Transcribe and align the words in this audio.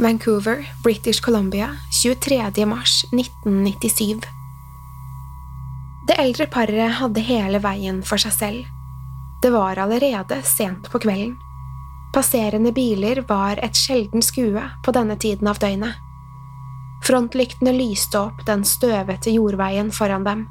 Vancouver, 0.00 0.68
British 0.82 1.20
Columbia, 1.20 1.76
23. 2.02 2.66
mars 2.66 3.04
1997 3.12 4.20
Det 6.06 6.14
eldre 6.18 6.46
paret 6.46 6.92
hadde 7.00 7.24
hele 7.26 7.58
veien 7.58 7.98
for 8.06 8.22
seg 8.22 8.32
selv. 8.36 8.68
Det 9.42 9.50
var 9.50 9.80
allerede 9.82 10.38
sent 10.46 10.86
på 10.92 11.00
kvelden. 11.02 11.32
Passerende 12.14 12.70
biler 12.72 13.24
var 13.26 13.58
et 13.58 13.74
sjelden 13.74 14.22
skue 14.22 14.62
på 14.86 14.94
denne 14.94 15.16
tiden 15.18 15.50
av 15.50 15.58
døgnet. 15.58 15.98
Frontlyktene 17.02 17.74
lyste 17.74 18.22
opp 18.22 18.46
den 18.46 18.62
støvete 18.62 19.34
jordveien 19.34 19.90
foran 19.90 20.28
dem. 20.30 20.46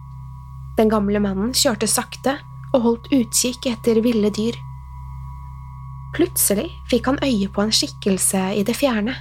Den 0.75 0.91
gamle 0.91 1.23
mannen 1.23 1.55
kjørte 1.55 1.87
sakte 1.87 2.35
og 2.73 2.83
holdt 2.83 3.09
utkikk 3.15 3.71
etter 3.71 4.03
ville 4.03 4.27
dyr. 4.27 4.59
Plutselig 6.19 6.67
fikk 6.91 7.07
han 7.13 7.23
øye 7.23 7.47
på 7.47 7.63
en 7.63 7.71
skikkelse 7.71 8.43
i 8.59 8.67
det 8.67 8.75
fjerne. 8.75 9.15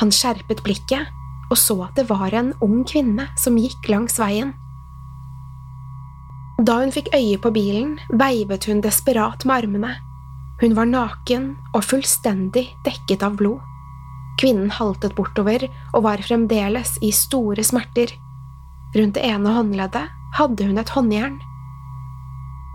Han 0.00 0.14
skjerpet 0.14 0.62
blikket 0.64 1.10
og 1.52 1.58
så 1.60 1.76
at 1.84 1.98
det 1.98 2.08
var 2.08 2.32
en 2.34 2.54
ung 2.64 2.80
kvinne 2.88 3.28
som 3.38 3.58
gikk 3.60 3.90
langs 3.92 4.16
veien. 4.20 4.54
Da 6.62 6.78
hun 6.80 6.94
fikk 6.94 7.10
øye 7.16 7.36
på 7.42 7.52
bilen, 7.52 7.98
veivet 8.08 8.68
hun 8.70 8.80
desperat 8.84 9.44
med 9.44 9.64
armene. 9.64 9.92
Hun 10.62 10.76
var 10.78 10.88
naken 10.88 11.52
og 11.74 11.84
fullstendig 11.84 12.68
dekket 12.86 13.24
av 13.26 13.36
blod. 13.40 13.60
Kvinnen 14.40 14.70
haltet 14.72 15.16
bortover 15.18 15.66
og 15.92 16.04
var 16.06 16.22
fremdeles 16.24 16.96
i 17.04 17.12
store 17.12 17.64
smerter. 17.66 18.14
Rundt 18.96 19.18
det 19.18 19.26
ene 19.26 19.52
håndleddet 19.52 20.08
hadde 20.38 20.68
hun 20.68 20.80
et 20.80 20.92
håndjern. 20.94 21.40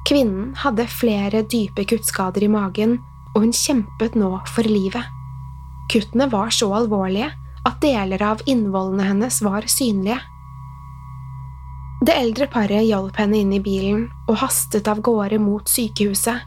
Kvinnen 0.07 0.51
hadde 0.61 0.85
flere 0.91 1.41
dype 1.49 1.87
kuttskader 1.89 2.45
i 2.45 2.51
magen, 2.51 2.99
og 3.33 3.47
hun 3.47 3.55
kjempet 3.55 4.15
nå 4.19 4.35
for 4.53 4.67
livet. 4.67 5.16
Kuttene 5.91 6.27
var 6.31 6.49
så 6.51 6.67
alvorlige 6.75 7.29
at 7.67 7.79
deler 7.83 8.23
av 8.23 8.41
innvollene 8.45 9.07
hennes 9.07 9.41
var 9.43 9.67
synlige. 9.71 10.19
Det 12.07 12.13
eldre 12.13 12.47
paret 12.51 12.85
hjalp 12.85 13.17
henne 13.17 13.39
inn 13.41 13.55
i 13.55 13.63
bilen 13.63 14.05
og 14.27 14.37
hastet 14.43 14.87
av 14.87 15.01
gårde 15.03 15.39
mot 15.41 15.67
sykehuset. 15.67 16.43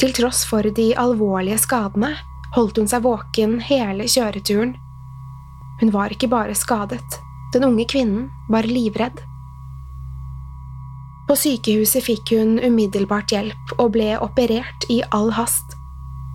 Til 0.00 0.12
tross 0.16 0.44
for 0.48 0.66
de 0.76 0.90
alvorlige 0.98 1.58
skadene 1.62 2.12
holdt 2.54 2.78
hun 2.80 2.90
seg 2.90 3.04
våken 3.06 3.58
hele 3.64 4.06
kjøreturen. 4.10 4.74
Hun 5.80 5.92
var 5.94 6.12
ikke 6.12 6.28
bare 6.28 6.54
skadet, 6.58 7.18
den 7.54 7.66
unge 7.66 7.86
kvinnen 7.88 8.28
var 8.52 8.68
livredd. 8.68 9.22
På 11.30 11.36
sykehuset 11.38 12.04
fikk 12.04 12.34
hun 12.34 12.58
umiddelbart 12.58 13.32
hjelp 13.32 13.76
og 13.78 13.94
ble 13.94 14.16
operert 14.18 14.88
i 14.90 15.00
all 15.14 15.30
hast. 15.36 15.79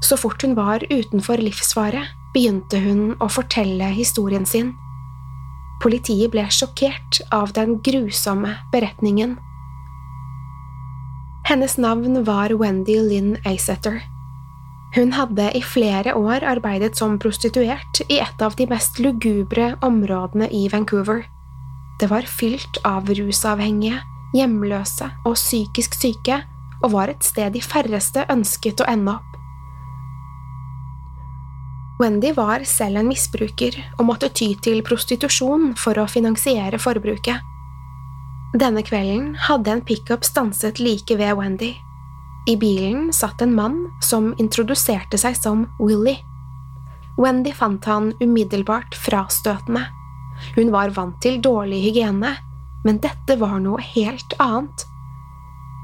Så 0.06 0.18
fort 0.22 0.44
hun 0.46 0.54
var 0.54 0.84
utenfor 0.92 1.42
livsfare, 1.42 2.04
begynte 2.36 2.78
hun 2.84 3.16
å 3.24 3.30
fortelle 3.32 3.88
historien 3.96 4.46
sin. 4.46 4.76
Politiet 5.82 6.30
ble 6.34 6.46
sjokkert 6.54 7.24
av 7.34 7.56
den 7.58 7.80
grusomme 7.86 8.54
beretningen. 8.74 9.40
Hennes 11.50 11.78
navn 11.78 12.24
var 12.26 12.54
Wendy 12.58 13.00
Lynn 13.02 13.36
Asetter. 13.46 14.04
Hun 14.96 15.12
hadde 15.12 15.50
i 15.58 15.62
flere 15.66 16.14
år 16.16 16.46
arbeidet 16.48 16.96
som 16.98 17.18
prostituert 17.20 18.00
i 18.08 18.22
et 18.24 18.42
av 18.42 18.56
de 18.56 18.66
mest 18.70 19.02
lugubre 19.04 19.74
områdene 19.84 20.48
i 20.54 20.68
Vancouver. 20.72 21.26
Det 22.00 22.10
var 22.12 22.28
fylt 22.30 22.80
av 22.88 23.10
rusavhengige, 23.12 24.00
hjemløse 24.36 25.10
og 25.26 25.36
psykisk 25.36 25.98
syke, 26.00 26.42
og 26.84 26.94
var 26.96 27.12
et 27.12 27.24
sted 27.24 27.56
de 27.56 27.64
færreste 27.64 28.26
ønsket 28.32 28.84
å 28.84 28.88
ende 28.92 29.18
opp. 29.18 29.35
Wendy 32.00 32.34
var 32.36 32.64
selv 32.68 33.00
en 33.00 33.08
misbruker 33.08 33.78
og 33.96 34.10
måtte 34.10 34.28
ty 34.36 34.50
til 34.60 34.82
prostitusjon 34.84 35.72
for 35.80 35.96
å 35.96 36.10
finansiere 36.12 36.80
forbruket. 36.82 37.40
Denne 38.56 38.84
kvelden 38.88 39.34
hadde 39.48 39.72
en 39.72 39.84
pickup 39.84 40.28
stanset 40.28 40.82
like 40.84 41.16
ved 41.16 41.38
Wendy. 41.40 41.72
I 42.52 42.56
bilen 42.60 43.14
satt 43.16 43.42
en 43.42 43.56
mann 43.56 43.78
som 44.04 44.34
introduserte 44.44 45.18
seg 45.20 45.40
som 45.40 45.66
Willy. 45.80 46.18
Wendy 47.18 47.56
fant 47.56 47.88
han 47.88 48.12
umiddelbart 48.20 48.96
frastøtende. 49.00 49.88
Hun 50.58 50.72
var 50.76 50.92
vant 50.98 51.16
til 51.24 51.40
dårlig 51.40 51.80
hygiene, 51.88 52.36
men 52.84 53.00
dette 53.04 53.40
var 53.40 53.56
noe 53.64 53.80
helt 53.96 54.36
annet. 54.44 54.84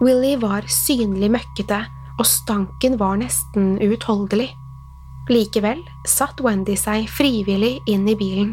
Willy 0.03 0.35
var 0.43 0.67
synlig 0.67 1.31
møkkete, 1.31 1.85
og 2.19 2.27
stanken 2.27 2.99
var 2.99 3.15
nesten 3.23 3.77
uutholdelig. 3.79 4.51
Likevel 5.31 5.79
satt 6.07 6.41
Wendy 6.43 6.75
seg 6.75 7.05
frivillig 7.07 7.77
inn 7.87 8.03
i 8.09 8.17
bilen. 8.19 8.51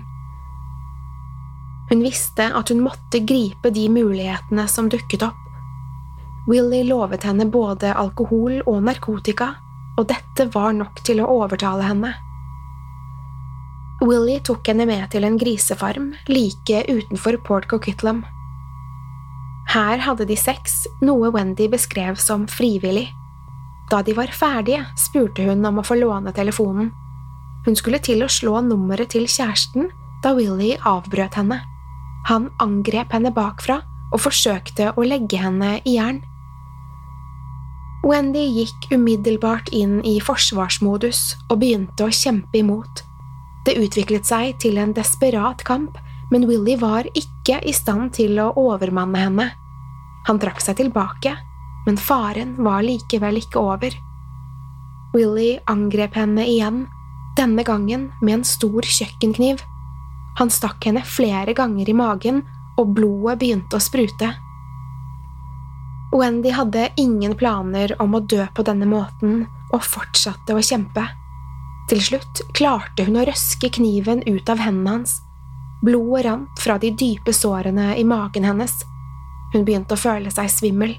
Hun 1.88 2.04
visste 2.04 2.50
at 2.54 2.70
hun 2.70 2.84
måtte 2.84 3.18
gripe 3.26 3.72
de 3.74 3.88
mulighetene 3.90 4.68
som 4.70 4.90
dukket 4.92 5.24
opp. 5.26 5.40
Willy 6.48 6.84
lovet 6.86 7.26
henne 7.26 7.48
både 7.50 7.90
alkohol 7.98 8.60
og 8.62 8.78
narkotika, 8.86 9.50
og 9.98 10.06
dette 10.12 10.46
var 10.54 10.76
nok 10.76 11.02
til 11.04 11.18
å 11.20 11.28
overtale 11.40 11.88
henne. 11.88 12.14
Willy 14.04 14.38
tok 14.46 14.70
henne 14.70 14.86
med 14.86 15.08
til 15.10 15.26
en 15.26 15.38
grisefarm 15.40 16.12
like 16.30 16.84
utenfor 16.86 17.40
Port 17.42 17.66
Coquitlam. 17.66 18.22
Her 19.74 19.98
hadde 20.06 20.28
de 20.30 20.36
sex, 20.38 20.84
noe 21.02 21.32
Wendy 21.34 21.66
beskrev 21.68 22.20
som 22.22 22.46
frivillig. 22.48 23.08
Da 23.88 24.02
de 24.04 24.12
var 24.12 24.32
ferdige, 24.32 24.84
spurte 25.00 25.46
hun 25.48 25.64
om 25.64 25.80
å 25.80 25.86
få 25.86 25.96
låne 25.96 26.32
telefonen. 26.36 26.90
Hun 27.64 27.76
skulle 27.76 28.00
til 28.04 28.22
å 28.24 28.30
slå 28.32 28.60
nummeret 28.64 29.14
til 29.14 29.26
kjæresten 29.28 29.88
da 30.24 30.34
Willy 30.36 30.74
avbrøt 30.86 31.38
henne. 31.38 31.60
Han 32.28 32.50
angrep 32.60 33.14
henne 33.16 33.32
bakfra 33.32 33.80
og 34.12 34.22
forsøkte 34.24 34.92
å 34.96 35.04
legge 35.06 35.40
henne 35.40 35.78
i 35.84 35.96
jern. 35.96 36.20
Wendy 38.06 38.44
gikk 38.60 38.92
umiddelbart 38.94 39.72
inn 39.74 39.98
i 40.06 40.18
forsvarsmodus 40.22 41.22
og 41.48 41.58
begynte 41.62 42.06
å 42.06 42.14
kjempe 42.14 42.60
imot. 42.60 43.02
Det 43.66 43.76
utviklet 43.80 44.28
seg 44.28 44.54
til 44.62 44.78
en 44.80 44.94
desperat 44.96 45.64
kamp, 45.66 45.96
men 46.30 46.46
Willy 46.48 46.76
var 46.80 47.08
ikke 47.16 47.58
i 47.64 47.74
stand 47.74 48.14
til 48.16 48.38
å 48.40 48.52
overmanne 48.60 49.24
henne. 49.24 49.48
Han 50.28 50.40
trakk 50.40 50.60
seg 50.62 50.78
tilbake, 50.80 51.34
men 51.88 51.96
faren 51.96 52.52
var 52.60 52.82
likevel 52.84 53.38
ikke 53.40 53.62
over. 53.64 53.94
Willy 55.14 55.54
angrep 55.72 56.18
henne 56.20 56.44
igjen, 56.44 56.82
denne 57.38 57.64
gangen 57.64 58.10
med 58.20 58.34
en 58.34 58.44
stor 58.44 58.84
kjøkkenkniv. 58.84 59.62
Han 60.36 60.52
stakk 60.52 60.84
henne 60.84 61.00
flere 61.08 61.54
ganger 61.56 61.88
i 61.88 61.96
magen, 61.96 62.42
og 62.76 62.92
blodet 62.98 63.38
begynte 63.40 63.80
å 63.80 63.82
sprute. 63.82 64.34
Wendy 66.12 66.52
hadde 66.52 66.90
ingen 67.00 67.32
planer 67.40 67.96
om 68.04 68.14
å 68.14 68.20
dø 68.20 68.44
på 68.52 68.68
denne 68.68 68.84
måten, 68.92 69.46
og 69.72 69.80
fortsatte 69.80 70.52
å 70.52 70.60
kjempe. 70.60 71.06
Til 71.88 72.04
slutt 72.04 72.44
klarte 72.52 73.08
hun 73.08 73.16
å 73.16 73.24
røske 73.32 73.72
kniven 73.80 74.20
ut 74.28 74.52
av 74.52 74.60
hendene 74.60 74.98
hans. 74.98 75.18
Blodet 75.80 76.26
rant 76.28 76.60
fra 76.60 76.76
de 76.76 76.92
dype 76.92 77.32
sårene 77.32 77.94
i 77.96 78.04
magen 78.04 78.44
hennes. 78.44 78.76
Hun 79.54 79.64
begynte 79.64 79.96
å 79.96 80.04
føle 80.04 80.28
seg 80.28 80.52
svimmel. 80.52 80.98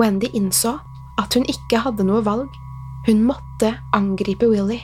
Wendy 0.00 0.30
innså 0.32 0.78
at 1.20 1.36
hun 1.36 1.44
ikke 1.50 1.82
hadde 1.84 2.06
noe 2.08 2.22
valg. 2.24 2.48
Hun 3.06 3.24
måtte 3.28 3.74
angripe 3.96 4.48
Willy. 4.48 4.80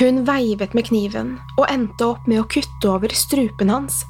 Hun 0.00 0.22
veivet 0.28 0.72
med 0.76 0.88
kniven 0.88 1.34
og 1.58 1.66
endte 1.70 2.08
opp 2.14 2.28
med 2.28 2.42
å 2.42 2.48
kutte 2.48 2.88
over 2.88 3.12
strupen 3.16 3.72
hans. 3.72 4.02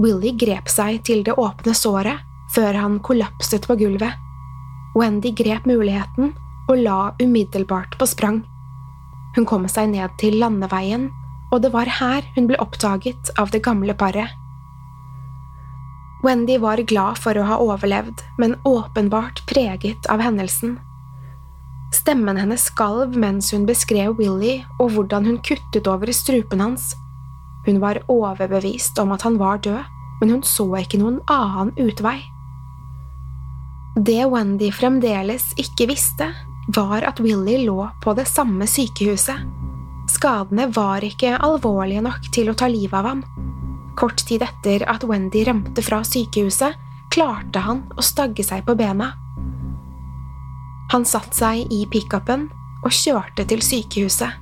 Willy 0.00 0.34
grep 0.36 0.68
seg 0.68 1.00
til 1.08 1.24
det 1.24 1.36
åpne 1.40 1.72
såret 1.76 2.24
før 2.54 2.76
han 2.78 2.98
kollapset 3.04 3.66
på 3.68 3.76
gulvet. 3.80 4.12
Wendy 4.96 5.32
grep 5.36 5.66
muligheten 5.68 6.32
og 6.70 6.80
la 6.80 6.98
umiddelbart 7.20 7.96
på 8.00 8.08
sprang. 8.08 8.42
Hun 9.36 9.48
kom 9.48 9.66
seg 9.68 9.90
ned 9.92 10.12
til 10.20 10.38
landeveien, 10.40 11.10
og 11.52 11.62
det 11.64 11.72
var 11.74 11.88
her 11.98 12.24
hun 12.36 12.48
ble 12.48 12.58
oppdaget 12.62 13.32
av 13.40 13.52
det 13.52 13.62
gamle 13.64 13.96
paret. 13.96 14.32
Wendy 16.26 16.58
var 16.58 16.80
glad 16.82 17.20
for 17.22 17.38
å 17.38 17.44
ha 17.46 17.56
overlevd, 17.62 18.18
men 18.38 18.56
åpenbart 18.66 19.44
preget 19.46 20.08
av 20.10 20.18
hendelsen. 20.24 20.72
Stemmen 21.94 22.40
hennes 22.40 22.64
skalv 22.66 23.14
mens 23.14 23.52
hun 23.54 23.66
beskrev 23.68 24.16
Willy 24.18 24.56
og 24.80 24.96
hvordan 24.96 25.28
hun 25.28 25.36
kuttet 25.46 25.86
over 25.86 26.10
strupen 26.10 26.64
hans. 26.64 26.88
Hun 27.68 27.78
var 27.78 28.02
overbevist 28.10 28.98
om 28.98 29.14
at 29.14 29.22
han 29.22 29.38
var 29.38 29.62
død, 29.62 29.84
men 30.18 30.34
hun 30.34 30.42
så 30.42 30.66
ikke 30.80 30.98
noen 30.98 31.20
annen 31.30 31.70
utvei. 31.78 32.18
Det 33.94 34.24
Wendy 34.26 34.72
fremdeles 34.74 35.52
ikke 35.62 35.86
visste, 35.92 36.32
var 36.74 37.06
at 37.06 37.22
Willy 37.22 37.60
lå 37.68 37.86
på 38.02 38.18
det 38.18 38.26
samme 38.26 38.66
sykehuset. 38.66 39.46
Skadene 40.10 40.66
var 40.74 41.06
ikke 41.06 41.38
alvorlige 41.38 42.02
nok 42.02 42.32
til 42.34 42.50
å 42.50 42.58
ta 42.58 42.66
livet 42.66 42.98
av 42.98 43.12
ham. 43.12 43.22
Kort 43.96 44.26
tid 44.28 44.44
etter 44.44 44.84
at 44.90 45.04
Wendy 45.08 45.46
rømte 45.48 45.82
fra 45.84 46.02
sykehuset, 46.04 46.76
klarte 47.12 47.62
han 47.64 47.86
å 47.96 48.04
stagge 48.04 48.44
seg 48.44 48.66
på 48.66 48.74
bena. 48.76 49.14
Han 50.92 51.06
satte 51.08 51.34
seg 51.34 51.72
i 51.72 51.86
pickupen 51.90 52.46
og 52.84 52.92
kjørte 52.92 53.46
til 53.48 53.64
sykehuset. 53.64 54.36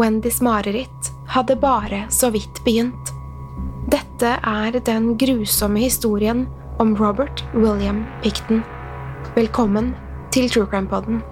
Wendys 0.00 0.40
mareritt 0.44 1.12
hadde 1.32 1.58
bare 1.60 2.06
så 2.12 2.32
vidt 2.32 2.62
begynt. 2.64 3.12
Dette 3.92 4.34
er 4.40 4.80
den 4.88 5.12
grusomme 5.20 5.84
historien 5.84 6.46
om 6.82 6.96
Robert 6.98 7.44
William 7.54 8.04
Picton. 8.24 8.64
Velkommen 9.36 9.94
til 10.34 10.50
True 10.50 10.68
Crime 10.72 10.88
Podden. 10.88 11.22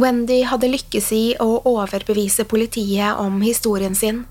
Wendy 0.00 0.38
hadde 0.48 0.70
lykkes 0.70 1.10
i 1.12 1.24
å 1.42 1.58
overbevise 1.68 2.46
politiet 2.48 3.18
om 3.20 3.40
historien 3.44 3.96
sin. 3.96 4.22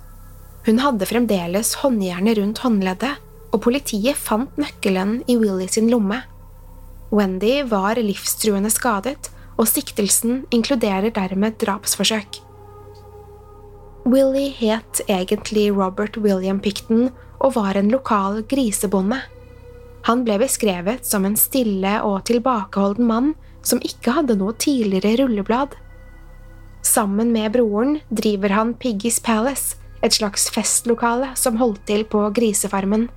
Hun 0.66 0.80
hadde 0.82 1.06
fremdeles 1.06 1.76
håndjernet 1.84 2.40
rundt 2.40 2.62
håndleddet, 2.64 3.20
og 3.54 3.62
politiet 3.66 4.18
fant 4.18 4.56
nøkkelen 4.62 5.20
i 5.30 5.36
Willy 5.38 5.68
sin 5.70 5.90
lomme. 5.92 6.24
Wendy 7.14 7.60
var 7.70 8.02
livstruende 8.02 8.72
skadet, 8.74 9.30
og 9.60 9.68
siktelsen 9.70 10.46
inkluderer 10.56 11.12
dermed 11.14 11.60
drapsforsøk. 11.62 12.40
Willy 14.10 14.48
het 14.56 15.04
egentlig 15.06 15.68
Robert 15.76 16.18
William 16.18 16.62
Picton 16.64 17.12
og 17.38 17.54
var 17.60 17.78
en 17.78 17.92
lokal 17.94 18.42
grisebonde. 18.50 19.20
Han 20.08 20.26
ble 20.26 20.40
beskrevet 20.42 21.06
som 21.06 21.28
en 21.28 21.38
stille 21.38 22.00
og 22.08 22.24
tilbakeholden 22.32 23.10
mann 23.10 23.34
som 23.66 23.82
ikke 23.86 24.14
hadde 24.16 24.38
noe 24.40 24.56
tidligere 24.60 25.24
rulleblad. 25.24 25.76
Sammen 26.86 27.34
med 27.36 27.52
broren 27.54 28.00
driver 28.10 28.56
han 28.56 28.74
Piggy's 28.80 29.20
Palace, 29.24 29.76
et 30.02 30.16
slags 30.16 30.48
festlokale 30.54 31.34
som 31.36 31.60
holdt 31.60 31.84
til 31.90 32.06
på 32.08 32.22
grisefarmen. 32.36 33.10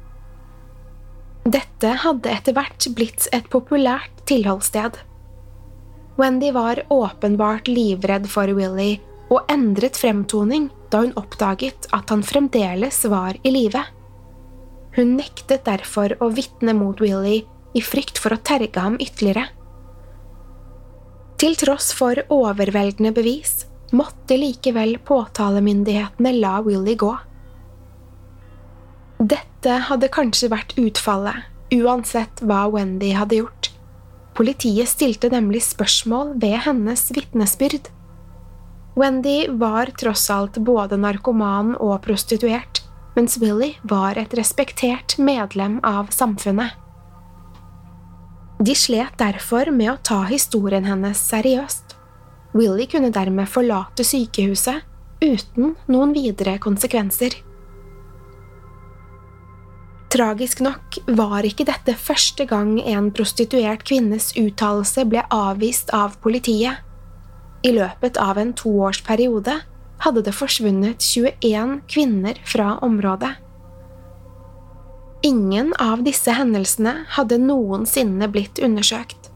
Dette 1.42 1.94
hadde 2.02 2.30
etter 2.30 2.54
hvert 2.56 2.86
blitt 2.96 3.28
et 3.34 3.46
populært 3.50 4.24
tilholdssted. 4.30 4.98
Wendy 6.18 6.50
var 6.54 6.82
åpenbart 6.92 7.70
livredd 7.70 8.28
for 8.30 8.50
Willy 8.54 8.98
og 9.32 9.48
endret 9.50 9.96
fremtoning 9.96 10.68
da 10.92 11.00
hun 11.02 11.14
oppdaget 11.18 11.88
at 11.96 12.10
han 12.12 12.22
fremdeles 12.26 13.00
var 13.10 13.38
i 13.42 13.54
live. 13.54 13.82
Hun 14.92 15.16
nektet 15.16 15.64
derfor 15.64 16.12
å 16.20 16.28
vitne 16.34 16.74
mot 16.76 17.00
Willy 17.00 17.40
i 17.72 17.82
frykt 17.82 18.20
for 18.20 18.34
å 18.34 18.42
terge 18.44 18.76
ham 18.78 18.98
ytterligere. 19.00 19.48
Til 21.42 21.56
tross 21.58 21.88
for 21.98 22.14
overveldende 22.30 23.10
bevis 23.16 23.64
måtte 23.90 24.36
likevel 24.38 24.94
påtalemyndighetene 25.02 26.30
la 26.36 26.60
Willy 26.62 26.94
gå. 26.94 27.10
Dette 29.18 29.78
hadde 29.88 30.10
kanskje 30.14 30.52
vært 30.52 30.76
utfallet, 30.78 31.48
uansett 31.74 32.44
hva 32.46 32.68
Wendy 32.70 33.10
hadde 33.16 33.40
gjort. 33.40 33.72
Politiet 34.38 34.92
stilte 34.92 35.32
nemlig 35.34 35.64
spørsmål 35.66 36.36
ved 36.42 36.62
hennes 36.68 37.02
vitnesbyrd. 37.10 37.90
Wendy 38.94 39.48
var 39.58 39.90
tross 39.98 40.28
alt 40.30 40.60
både 40.62 41.00
narkoman 41.00 41.74
og 41.80 42.04
prostituert, 42.06 42.84
mens 43.16 43.34
Willy 43.42 43.72
var 43.82 44.14
et 44.20 44.38
respektert 44.38 45.18
medlem 45.18 45.80
av 45.82 46.14
samfunnet. 46.14 46.78
De 48.62 48.74
slet 48.78 49.16
derfor 49.18 49.72
med 49.74 49.90
å 49.90 50.00
ta 50.06 50.20
historien 50.28 50.84
hennes 50.86 51.18
seriøst. 51.32 51.96
Willy 52.54 52.84
kunne 52.86 53.10
dermed 53.10 53.50
forlate 53.50 54.04
sykehuset 54.06 54.84
uten 55.24 55.72
noen 55.90 56.12
videre 56.14 56.58
konsekvenser. 56.62 57.34
Tragisk 60.12 60.60
nok 60.62 61.00
var 61.18 61.48
ikke 61.48 61.66
dette 61.66 61.96
første 61.98 62.46
gang 62.46 62.76
en 62.84 63.10
prostituert 63.16 63.82
kvinnes 63.88 64.30
uttalelse 64.38 65.08
ble 65.10 65.24
avvist 65.34 65.90
av 65.96 66.18
politiet. 66.22 66.84
I 67.66 67.72
løpet 67.74 68.20
av 68.20 68.38
en 68.38 68.52
toårsperiode 68.54 69.58
hadde 70.06 70.22
det 70.26 70.36
forsvunnet 70.38 71.02
21 71.02 71.80
kvinner 71.90 72.38
fra 72.46 72.76
området. 72.84 73.41
Ingen 75.22 75.70
av 75.78 76.00
disse 76.02 76.32
hendelsene 76.34 77.04
hadde 77.14 77.36
noensinne 77.38 78.26
blitt 78.32 78.58
undersøkt. 78.58 79.28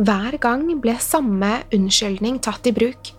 Hver 0.00 0.38
gang 0.40 0.64
ble 0.80 0.94
samme 1.00 1.58
unnskyldning 1.76 2.38
tatt 2.40 2.64
i 2.68 2.72
bruk. 2.72 3.10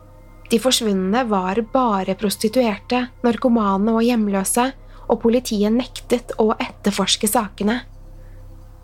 De 0.50 0.58
forsvunne 0.58 1.22
var 1.30 1.62
bare 1.74 2.16
prostituerte, 2.18 3.04
narkomane 3.22 3.94
og 4.00 4.06
hjemløse, 4.08 4.72
og 5.08 5.22
politiet 5.22 5.76
nektet 5.76 6.34
å 6.42 6.50
etterforske 6.58 7.30
sakene. 7.30 7.84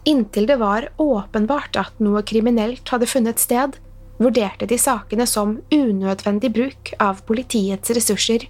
Inntil 0.06 0.46
det 0.46 0.60
var 0.62 0.92
åpenbart 1.02 1.80
at 1.80 2.04
noe 2.04 2.22
kriminelt 2.28 2.90
hadde 2.94 3.10
funnet 3.10 3.42
sted, 3.42 3.80
vurderte 4.22 4.68
de 4.70 4.78
sakene 4.78 5.26
som 5.26 5.58
unødvendig 5.74 6.54
bruk 6.54 6.94
av 7.02 7.26
politiets 7.26 7.96
ressurser. 7.98 8.46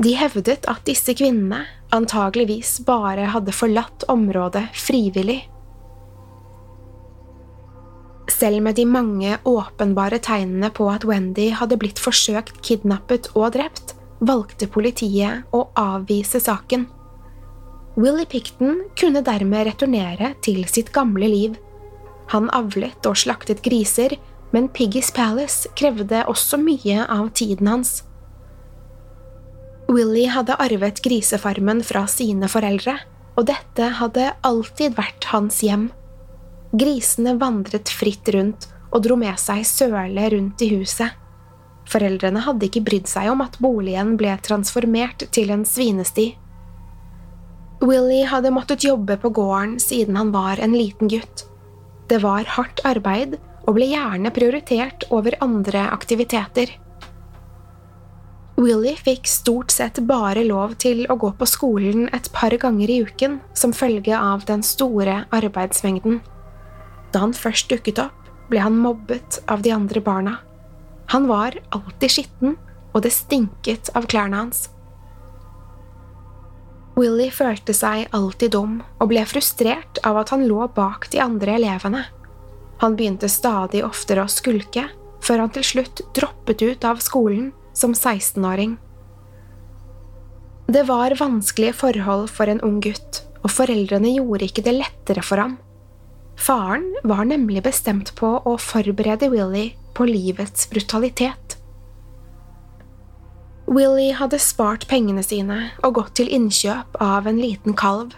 De 0.00 0.14
hevdet 0.16 0.64
at 0.70 0.80
disse 0.88 1.12
kvinnene 1.12 1.66
antageligvis 1.92 2.78
bare 2.86 3.26
hadde 3.34 3.52
forlatt 3.52 4.06
området 4.08 4.70
frivillig. 4.72 5.42
Selv 8.30 8.62
med 8.64 8.78
de 8.78 8.86
mange 8.88 9.36
åpenbare 9.44 10.20
tegnene 10.24 10.70
på 10.72 10.86
at 10.88 11.04
Wendy 11.04 11.50
hadde 11.52 11.76
blitt 11.76 12.00
forsøkt 12.00 12.62
kidnappet 12.64 13.28
og 13.34 13.50
drept, 13.58 13.92
valgte 14.24 14.68
politiet 14.72 15.44
å 15.52 15.66
avvise 15.76 16.40
saken. 16.40 16.86
Willy 18.00 18.24
Picton 18.24 18.84
kunne 18.96 19.20
dermed 19.26 19.66
returnere 19.68 20.32
til 20.46 20.62
sitt 20.70 20.92
gamle 20.94 21.28
liv. 21.28 21.58
Han 22.32 22.48
avlet 22.56 23.04
og 23.10 23.18
slaktet 23.20 23.60
griser, 23.66 24.14
men 24.54 24.70
Piggy's 24.72 25.10
Palace 25.12 25.68
krevde 25.76 26.22
også 26.30 26.56
mye 26.62 27.04
av 27.10 27.34
tiden 27.36 27.68
hans. 27.68 27.98
Willy 29.90 30.28
hadde 30.30 30.54
arvet 30.54 31.00
grisefarmen 31.02 31.80
fra 31.82 32.04
sine 32.06 32.46
foreldre, 32.50 32.94
og 33.34 33.48
dette 33.48 33.88
hadde 33.98 34.28
alltid 34.46 34.94
vært 34.94 35.26
hans 35.32 35.58
hjem. 35.66 35.88
Grisene 36.70 37.34
vandret 37.40 37.90
fritt 37.90 38.28
rundt 38.30 38.68
og 38.94 39.02
dro 39.02 39.16
med 39.18 39.34
seg 39.42 39.64
søle 39.66 40.28
rundt 40.30 40.62
i 40.62 40.68
huset. 40.76 41.16
Foreldrene 41.90 42.42
hadde 42.44 42.68
ikke 42.68 42.84
brydd 42.86 43.10
seg 43.10 43.32
om 43.32 43.42
at 43.42 43.58
boligen 43.62 44.14
ble 44.20 44.36
transformert 44.46 45.24
til 45.34 45.50
en 45.50 45.64
svinesti. 45.66 46.28
Willy 47.82 48.20
hadde 48.30 48.52
måttet 48.54 48.84
jobbe 48.86 49.16
på 49.18 49.32
gården 49.34 49.78
siden 49.82 50.18
han 50.20 50.30
var 50.34 50.62
en 50.62 50.76
liten 50.76 51.10
gutt. 51.10 51.46
Det 52.06 52.20
var 52.22 52.46
hardt 52.58 52.84
arbeid 52.86 53.40
og 53.66 53.74
ble 53.74 53.90
gjerne 53.90 54.30
prioritert 54.34 55.08
over 55.10 55.34
andre 55.42 55.88
aktiviteter. 55.90 56.70
Willy 58.60 58.92
fikk 58.96 59.24
stort 59.28 59.70
sett 59.72 60.02
bare 60.04 60.42
lov 60.44 60.74
til 60.82 61.06
å 61.08 61.16
gå 61.16 61.30
på 61.38 61.46
skolen 61.48 62.10
et 62.12 62.26
par 62.34 62.52
ganger 62.60 62.90
i 62.92 62.98
uken 63.06 63.38
som 63.56 63.72
følge 63.72 64.12
av 64.12 64.42
den 64.48 64.60
store 64.66 65.22
arbeidsmengden. 65.32 66.18
Da 67.14 67.22
han 67.22 67.32
først 67.32 67.70
dukket 67.72 68.02
opp, 68.02 68.26
ble 68.50 68.60
han 68.60 68.76
mobbet 68.76 69.38
av 69.48 69.62
de 69.64 69.72
andre 69.72 70.02
barna. 70.04 70.34
Han 71.14 71.24
var 71.30 71.56
alltid 71.72 72.12
skitten, 72.12 72.58
og 72.92 73.06
det 73.06 73.14
stinket 73.14 73.88
av 73.96 74.08
klærne 74.10 74.42
hans. 74.42 74.66
Willy 76.98 77.30
følte 77.32 77.72
seg 77.72 78.10
alltid 78.12 78.52
dum 78.52 78.80
og 78.98 79.08
ble 79.08 79.22
frustrert 79.30 80.02
av 80.04 80.18
at 80.20 80.34
han 80.34 80.44
lå 80.44 80.66
bak 80.76 81.08
de 81.14 81.22
andre 81.24 81.54
elevene. 81.56 82.04
Han 82.84 82.98
begynte 82.98 83.30
stadig 83.30 83.80
oftere 83.86 84.26
å 84.26 84.32
skulke, 84.32 84.84
før 85.24 85.46
han 85.46 85.54
til 85.54 85.64
slutt 85.64 86.04
droppet 86.16 86.60
ut 86.66 86.84
av 86.84 87.00
skolen 87.00 87.54
som 87.72 87.94
16-åring. 87.94 88.76
Det 90.70 90.84
var 90.86 91.16
vanskelige 91.18 91.74
forhold 91.80 92.28
for 92.30 92.50
en 92.50 92.62
ung 92.62 92.78
gutt, 92.84 93.24
og 93.42 93.50
foreldrene 93.50 94.12
gjorde 94.14 94.46
ikke 94.46 94.64
det 94.66 94.76
lettere 94.76 95.24
for 95.26 95.42
ham. 95.42 95.56
Faren 96.40 96.86
var 97.04 97.26
nemlig 97.28 97.64
bestemt 97.66 98.14
på 98.16 98.36
å 98.46 98.56
forberede 98.60 99.28
Willy 99.32 99.72
på 99.98 100.06
livets 100.08 100.68
brutalitet. 100.70 101.56
Willy 103.70 104.10
hadde 104.16 104.38
spart 104.42 104.86
pengene 104.90 105.22
sine 105.22 105.58
og 105.86 105.94
gått 105.98 106.16
til 106.18 106.30
innkjøp 106.32 106.96
av 107.02 107.28
en 107.30 107.38
liten 107.38 107.76
kalv. 107.78 108.16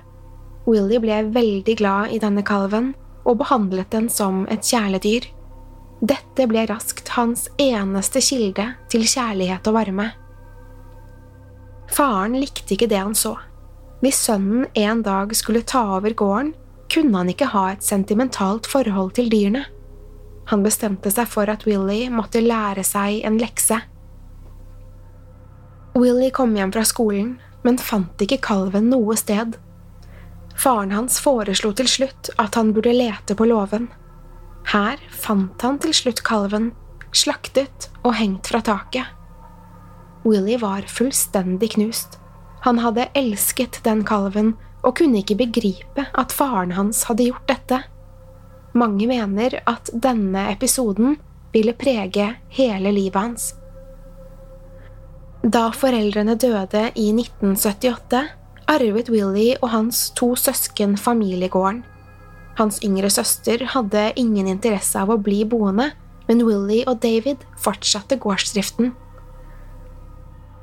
Willy 0.68 1.00
ble 1.02 1.18
veldig 1.34 1.74
glad 1.80 2.14
i 2.14 2.20
denne 2.22 2.44
kalven 2.46 2.92
og 3.24 3.40
behandlet 3.42 3.90
den 3.92 4.08
som 4.12 4.46
et 4.52 4.64
kjæledyr. 4.64 5.26
Dette 6.02 6.48
ble 6.50 6.64
raskt 6.66 7.12
hans 7.14 7.46
eneste 7.62 8.18
kilde 8.26 8.64
til 8.90 9.04
kjærlighet 9.06 9.68
og 9.70 9.76
varme. 9.76 10.08
Faren 11.92 12.34
likte 12.34 12.74
ikke 12.74 12.88
det 12.90 12.98
han 12.98 13.14
så. 13.14 13.36
Hvis 14.02 14.18
sønnen 14.26 14.66
en 14.74 15.04
dag 15.06 15.30
skulle 15.38 15.62
ta 15.62 15.84
over 16.00 16.10
gården, 16.18 16.56
kunne 16.90 17.20
han 17.20 17.30
ikke 17.30 17.52
ha 17.52 17.68
et 17.70 17.86
sentimentalt 17.86 18.66
forhold 18.66 19.14
til 19.14 19.30
dyrene. 19.30 19.62
Han 20.50 20.66
bestemte 20.66 21.12
seg 21.14 21.30
for 21.30 21.46
at 21.52 21.68
Willy 21.68 22.08
måtte 22.10 22.42
lære 22.42 22.82
seg 22.84 23.22
en 23.22 23.38
lekse. 23.38 23.78
Willy 25.94 26.32
kom 26.34 26.56
hjem 26.58 26.74
fra 26.74 26.82
skolen, 26.88 27.36
men 27.62 27.78
fant 27.78 28.26
ikke 28.26 28.42
kalven 28.42 28.90
noe 28.90 29.14
sted. 29.20 29.54
Faren 30.58 30.90
hans 30.96 31.22
foreslo 31.22 31.70
til 31.78 31.88
slutt 31.88 32.32
at 32.42 32.58
han 32.58 32.74
burde 32.74 32.90
lete 32.96 33.38
på 33.38 33.46
låven. 33.46 33.92
Her 34.70 35.00
fant 35.10 35.62
han 35.62 35.78
til 35.82 35.94
slutt 35.96 36.22
kalven, 36.26 36.70
slaktet 37.12 37.90
og 38.02 38.14
hengt 38.16 38.48
fra 38.52 38.62
taket. 38.64 39.06
Willy 40.24 40.58
var 40.60 40.86
fullstendig 40.86 41.72
knust. 41.74 42.18
Han 42.62 42.78
hadde 42.78 43.08
elsket 43.18 43.80
den 43.84 44.04
kalven 44.06 44.54
og 44.82 44.96
kunne 44.98 45.22
ikke 45.22 45.40
begripe 45.40 46.06
at 46.18 46.34
faren 46.34 46.74
hans 46.76 47.02
hadde 47.08 47.26
gjort 47.30 47.48
dette. 47.50 47.80
Mange 48.78 49.06
mener 49.10 49.58
at 49.68 49.90
denne 49.92 50.46
episoden 50.52 51.18
ville 51.52 51.74
prege 51.76 52.30
hele 52.56 52.94
livet 52.94 53.18
hans. 53.20 53.48
Da 55.42 55.68
foreldrene 55.74 56.36
døde 56.38 56.84
i 56.94 57.10
1978, 57.10 58.22
arvet 58.70 59.10
Willy 59.10 59.56
og 59.60 59.72
hans 59.74 60.10
to 60.16 60.36
søsken 60.38 60.94
familiegården. 60.96 61.82
Hans 62.58 62.82
yngre 62.84 63.08
søster 63.10 63.64
hadde 63.74 64.10
ingen 64.20 64.48
interesse 64.50 65.00
av 65.00 65.12
å 65.12 65.20
bli 65.20 65.42
boende, 65.48 65.90
men 66.28 66.44
Willy 66.46 66.82
og 66.86 67.00
David 67.02 67.44
fortsatte 67.60 68.18
gårdsdriften. 68.20 68.92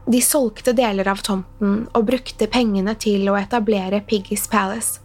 De 0.10 0.22
solgte 0.26 0.74
deler 0.74 1.10
av 1.12 1.22
tomten 1.26 1.84
og 1.94 2.08
brukte 2.08 2.50
pengene 2.50 2.96
til 2.98 3.28
å 3.30 3.38
etablere 3.38 4.02
Piggy's 4.10 4.48
Palace. 4.50 5.02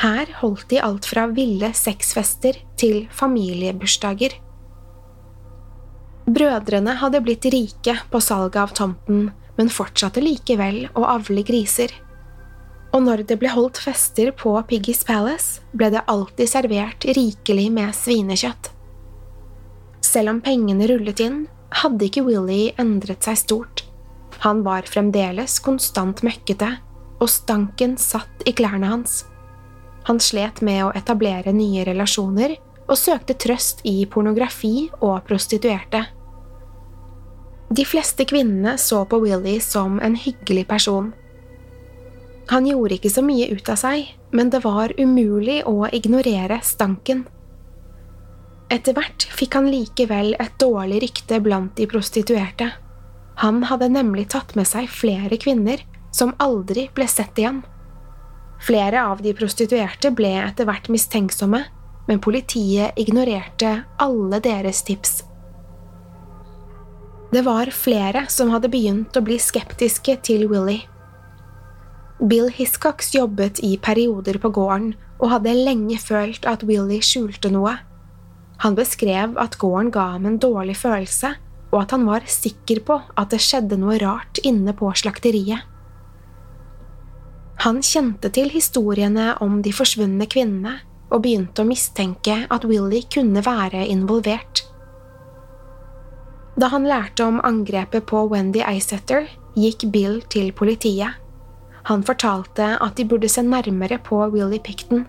Her 0.00 0.28
holdt 0.40 0.68
de 0.72 0.80
alt 0.82 1.06
fra 1.08 1.28
ville 1.30 1.70
sexfester 1.76 2.58
til 2.80 3.04
familiebursdager. 3.14 4.34
Brødrene 6.24 6.96
hadde 7.00 7.20
blitt 7.24 7.46
rike 7.52 7.94
på 8.10 8.20
salget 8.20 8.60
av 8.60 8.74
tomten, 8.76 9.28
men 9.56 9.70
fortsatte 9.70 10.24
likevel 10.24 10.88
å 10.98 11.04
avle 11.14 11.44
griser 11.46 11.92
og 12.94 13.02
når 13.02 13.24
det 13.26 13.40
ble 13.40 13.50
holdt 13.50 13.80
fester 13.82 14.30
på 14.38 14.54
Piggy's 14.70 15.02
Palace, 15.06 15.58
ble 15.74 15.90
det 15.90 16.04
alltid 16.10 16.50
servert 16.50 17.06
rikelig 17.16 17.66
med 17.74 17.90
svinekjøtt. 17.96 18.70
Selv 20.04 20.30
om 20.30 20.40
pengene 20.44 20.86
rullet 20.86 21.22
inn, 21.24 21.40
hadde 21.74 22.06
ikke 22.06 22.22
Willy 22.22 22.68
endret 22.78 23.26
seg 23.26 23.40
stort. 23.40 23.82
Han 24.44 24.62
var 24.62 24.86
fremdeles 24.86 25.58
konstant 25.64 26.22
møkkete, 26.22 26.76
og 27.18 27.30
stanken 27.30 27.96
satt 27.98 28.44
i 28.46 28.54
klærne 28.54 28.92
hans. 28.92 29.24
Han 30.06 30.20
slet 30.20 30.60
med 30.62 30.84
å 30.84 30.92
etablere 30.94 31.54
nye 31.56 31.86
relasjoner 31.88 32.54
og 32.84 32.98
søkte 33.00 33.34
trøst 33.40 33.80
i 33.88 34.04
pornografi 34.06 34.90
og 35.00 35.24
prostituerte. 35.26 36.04
De 37.74 37.86
fleste 37.88 38.26
kvinnene 38.28 38.76
så 38.78 39.02
på 39.08 39.18
Willy 39.24 39.56
som 39.64 39.96
en 40.04 40.14
hyggelig 40.20 40.68
person 40.70 41.10
han 42.50 42.66
gjorde 42.66 42.98
ikke 42.98 43.12
så 43.12 43.22
mye 43.24 43.48
ut 43.54 43.68
av 43.72 43.78
seg, 43.80 44.08
men 44.34 44.50
det 44.52 44.60
var 44.64 44.92
umulig 45.00 45.62
å 45.68 45.86
ignorere 45.92 46.60
stanken. 46.62 47.24
Etter 48.72 48.96
hvert 48.96 49.26
fikk 49.32 49.56
han 49.58 49.68
likevel 49.70 50.34
et 50.40 50.56
dårlig 50.60 51.02
rykte 51.04 51.40
blant 51.44 51.76
de 51.78 51.86
prostituerte. 51.88 52.70
Han 53.40 53.62
hadde 53.68 53.90
nemlig 53.92 54.28
tatt 54.34 54.54
med 54.58 54.68
seg 54.68 54.88
flere 54.90 55.38
kvinner 55.40 55.82
som 56.14 56.34
aldri 56.42 56.88
ble 56.94 57.06
sett 57.10 57.38
igjen. 57.38 57.62
Flere 58.64 59.02
av 59.10 59.20
de 59.22 59.34
prostituerte 59.36 60.12
ble 60.14 60.32
etter 60.40 60.68
hvert 60.68 60.88
mistenksomme, 60.92 61.64
men 62.08 62.20
politiet 62.24 62.98
ignorerte 63.00 63.76
alle 64.00 64.40
deres 64.44 64.82
tips. 64.86 65.22
Det 67.34 67.42
var 67.42 67.72
flere 67.74 68.26
som 68.30 68.52
hadde 68.54 68.70
begynt 68.70 69.16
å 69.16 69.24
bli 69.24 69.40
skeptiske 69.42 70.20
til 70.22 70.46
Willy. 70.52 70.84
Bill 72.22 72.48
Hiscox 72.48 73.14
jobbet 73.14 73.58
i 73.66 73.74
perioder 73.82 74.38
på 74.38 74.52
gården 74.54 74.92
og 75.18 75.32
hadde 75.32 75.54
lenge 75.56 75.98
følt 75.98 76.46
at 76.46 76.62
Willy 76.66 77.00
skjulte 77.02 77.50
noe. 77.50 77.74
Han 78.62 78.76
beskrev 78.78 79.34
at 79.40 79.58
gården 79.58 79.90
ga 79.94 80.12
ham 80.14 80.28
en 80.28 80.38
dårlig 80.38 80.76
følelse, 80.78 81.34
og 81.74 81.80
at 81.82 81.90
han 81.90 82.04
var 82.06 82.26
sikker 82.30 82.84
på 82.86 83.00
at 83.18 83.32
det 83.34 83.42
skjedde 83.42 83.78
noe 83.82 83.98
rart 83.98 84.38
inne 84.46 84.76
på 84.78 84.92
slakteriet. 84.94 85.66
Han 87.64 87.80
kjente 87.82 88.30
til 88.34 88.50
historiene 88.52 89.32
om 89.42 89.58
de 89.64 89.72
forsvunne 89.74 90.26
kvinnene 90.30 90.76
og 91.10 91.24
begynte 91.24 91.62
å 91.62 91.68
mistenke 91.68 92.44
at 92.50 92.66
Willy 92.68 93.02
kunne 93.10 93.42
være 93.42 93.86
involvert. 93.90 94.62
Da 96.54 96.70
han 96.70 96.86
lærte 96.86 97.26
om 97.26 97.40
angrepet 97.42 98.06
på 98.06 98.22
Wendy 98.30 98.62
Eisetter, 98.62 99.26
gikk 99.58 99.88
Bill 99.90 100.20
til 100.30 100.52
politiet. 100.54 101.18
Han 101.88 102.04
fortalte 102.06 102.74
at 102.80 102.96
de 102.96 103.04
burde 103.08 103.28
se 103.28 103.42
nærmere 103.44 103.98
på 104.00 104.22
Willy 104.32 104.58
Picton. 104.58 105.04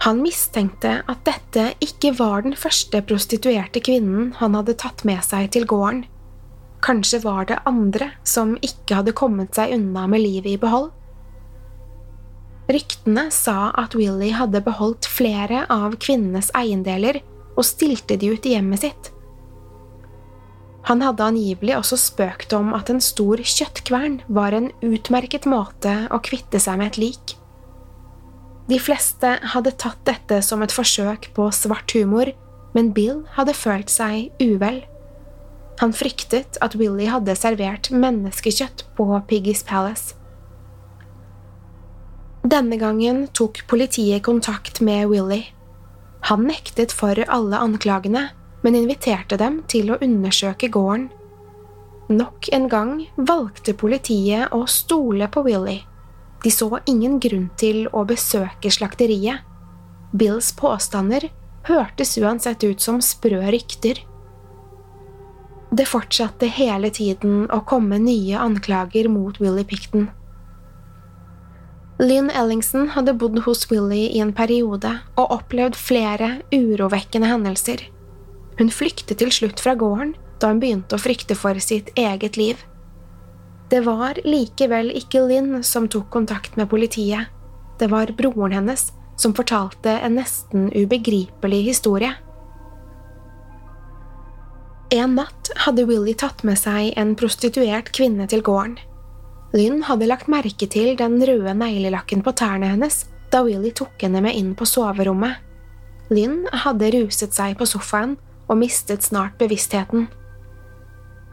Han 0.00 0.22
mistenkte 0.24 1.00
at 1.10 1.26
dette 1.28 1.66
ikke 1.84 2.14
var 2.16 2.46
den 2.46 2.54
første 2.56 3.02
prostituerte 3.04 3.82
kvinnen 3.84 4.30
han 4.38 4.56
hadde 4.56 4.78
tatt 4.80 5.04
med 5.04 5.20
seg 5.26 5.50
til 5.52 5.66
gården. 5.68 6.06
Kanskje 6.80 7.20
var 7.26 7.44
det 7.50 7.58
andre 7.68 8.12
som 8.24 8.54
ikke 8.64 9.02
hadde 9.02 9.12
kommet 9.16 9.52
seg 9.58 9.74
unna 9.76 10.06
med 10.08 10.24
livet 10.24 10.54
i 10.54 10.60
behold? 10.60 10.88
Ryktene 12.70 13.26
sa 13.34 13.72
at 13.76 13.96
Willy 13.98 14.30
hadde 14.32 14.62
beholdt 14.64 15.08
flere 15.10 15.66
av 15.68 15.98
kvinnenes 16.00 16.48
eiendeler 16.56 17.18
og 17.58 17.66
stilte 17.66 18.16
de 18.16 18.30
ut 18.32 18.46
i 18.46 18.54
hjemmet 18.54 18.86
sitt. 18.86 19.10
Han 20.88 21.02
hadde 21.04 21.26
angivelig 21.26 21.76
også 21.76 21.98
spøkt 22.00 22.54
om 22.56 22.72
at 22.76 22.88
en 22.92 23.02
stor 23.04 23.42
kjøttkvern 23.44 24.20
var 24.32 24.56
en 24.56 24.70
utmerket 24.84 25.48
måte 25.50 25.92
å 26.08 26.20
kvitte 26.24 26.60
seg 26.62 26.80
med 26.80 26.92
et 26.92 27.00
lik. 27.02 27.34
De 28.70 28.78
fleste 28.80 29.34
hadde 29.52 29.74
tatt 29.82 30.00
dette 30.06 30.40
som 30.46 30.62
et 30.62 30.72
forsøk 30.72 31.32
på 31.36 31.48
svart 31.52 31.92
humor, 31.96 32.30
men 32.76 32.92
Bill 32.94 33.24
hadde 33.34 33.56
følt 33.58 33.90
seg 33.90 34.30
uvel. 34.40 34.84
Han 35.80 35.94
fryktet 35.96 36.58
at 36.62 36.76
Willy 36.78 37.08
hadde 37.10 37.34
servert 37.38 37.90
menneskekjøtt 37.90 38.84
på 38.96 39.06
Piggy's 39.30 39.64
Palace. 39.66 40.14
Denne 42.46 42.78
gangen 42.80 43.26
tok 43.36 43.62
politiet 43.68 44.22
kontakt 44.24 44.80
med 44.84 45.08
Willy. 45.10 45.42
Han 46.28 46.46
nektet 46.48 46.92
for 46.92 47.16
alle 47.28 47.58
anklagene, 47.58 48.28
men 48.62 48.76
inviterte 48.76 49.38
dem 49.40 49.62
til 49.68 49.92
å 49.92 49.98
undersøke 50.02 50.68
gården. 50.72 51.08
Nok 52.10 52.48
en 52.52 52.66
gang 52.68 52.92
valgte 53.16 53.74
politiet 53.78 54.50
å 54.52 54.64
stole 54.66 55.28
på 55.30 55.44
Willy. 55.46 55.78
De 56.42 56.50
så 56.50 56.80
ingen 56.88 57.18
grunn 57.20 57.50
til 57.60 57.84
å 57.92 58.04
besøke 58.08 58.72
slakteriet. 58.72 59.44
Bills 60.10 60.50
påstander 60.58 61.28
hørtes 61.68 62.16
uansett 62.18 62.64
ut 62.64 62.80
som 62.80 63.00
sprø 63.04 63.42
rykter. 63.52 64.00
Det 65.70 65.86
fortsatte 65.86 66.48
hele 66.50 66.90
tiden 66.90 67.44
å 67.54 67.60
komme 67.62 68.00
nye 68.02 68.40
anklager 68.42 69.06
mot 69.12 69.38
Willy 69.38 69.62
Picton. 69.64 70.08
Lynn 72.00 72.30
Ellingson 72.32 72.88
hadde 72.96 73.14
bodd 73.14 73.42
hos 73.44 73.66
Willy 73.70 74.08
i 74.08 74.22
en 74.24 74.32
periode 74.34 74.96
og 75.20 75.34
opplevd 75.36 75.76
flere 75.76 76.38
urovekkende 76.50 77.28
hendelser. 77.28 77.84
Hun 78.60 78.68
flyktet 78.68 79.22
til 79.22 79.32
slutt 79.32 79.60
fra 79.64 79.72
gården 79.78 80.12
da 80.40 80.50
hun 80.50 80.60
begynte 80.60 80.96
å 80.96 81.00
frykte 81.00 81.36
for 81.36 81.56
sitt 81.64 81.88
eget 81.96 82.36
liv. 82.36 82.60
Det 83.72 83.80
var 83.86 84.18
likevel 84.26 84.90
ikke 84.98 85.22
Lynn 85.24 85.62
som 85.64 85.86
tok 85.88 86.10
kontakt 86.12 86.58
med 86.60 86.68
politiet. 86.68 87.30
Det 87.80 87.88
var 87.88 88.12
broren 88.18 88.52
hennes 88.58 88.90
som 89.20 89.32
fortalte 89.36 89.94
en 90.04 90.18
nesten 90.18 90.68
ubegripelig 90.76 91.62
historie. 91.70 92.12
En 94.90 95.14
natt 95.16 95.52
hadde 95.64 95.86
Willy 95.88 96.16
tatt 96.18 96.42
med 96.44 96.58
seg 96.58 96.92
en 97.00 97.14
prostituert 97.16 97.92
kvinne 97.96 98.26
til 98.28 98.42
gården. 98.44 98.76
Lynn 99.56 99.84
hadde 99.86 100.08
lagt 100.10 100.28
merke 100.30 100.66
til 100.70 100.96
den 100.98 101.20
røde 101.26 101.54
neglelakken 101.56 102.24
på 102.26 102.34
tærne 102.36 102.74
hennes 102.74 103.04
da 103.32 103.44
Willy 103.46 103.70
tok 103.72 104.02
henne 104.02 104.20
med 104.24 104.36
inn 104.36 104.56
på 104.58 104.66
soverommet. 104.66 105.38
Lynn 106.10 106.42
hadde 106.64 106.90
ruset 106.96 107.32
seg 107.32 107.56
på 107.56 107.68
sofaen 107.70 108.18
og 108.50 108.58
mistet 108.58 109.06
snart 109.06 109.38
bevisstheten. 109.38 110.08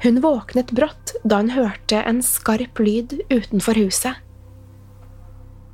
Hun 0.03 0.21
våknet 0.21 0.71
brått 0.77 1.15
da 1.25 1.41
hun 1.41 1.55
hørte 1.55 2.03
en 2.05 2.21
skarp 2.21 2.77
lyd 2.79 3.17
utenfor 3.33 3.79
huset. 3.81 4.13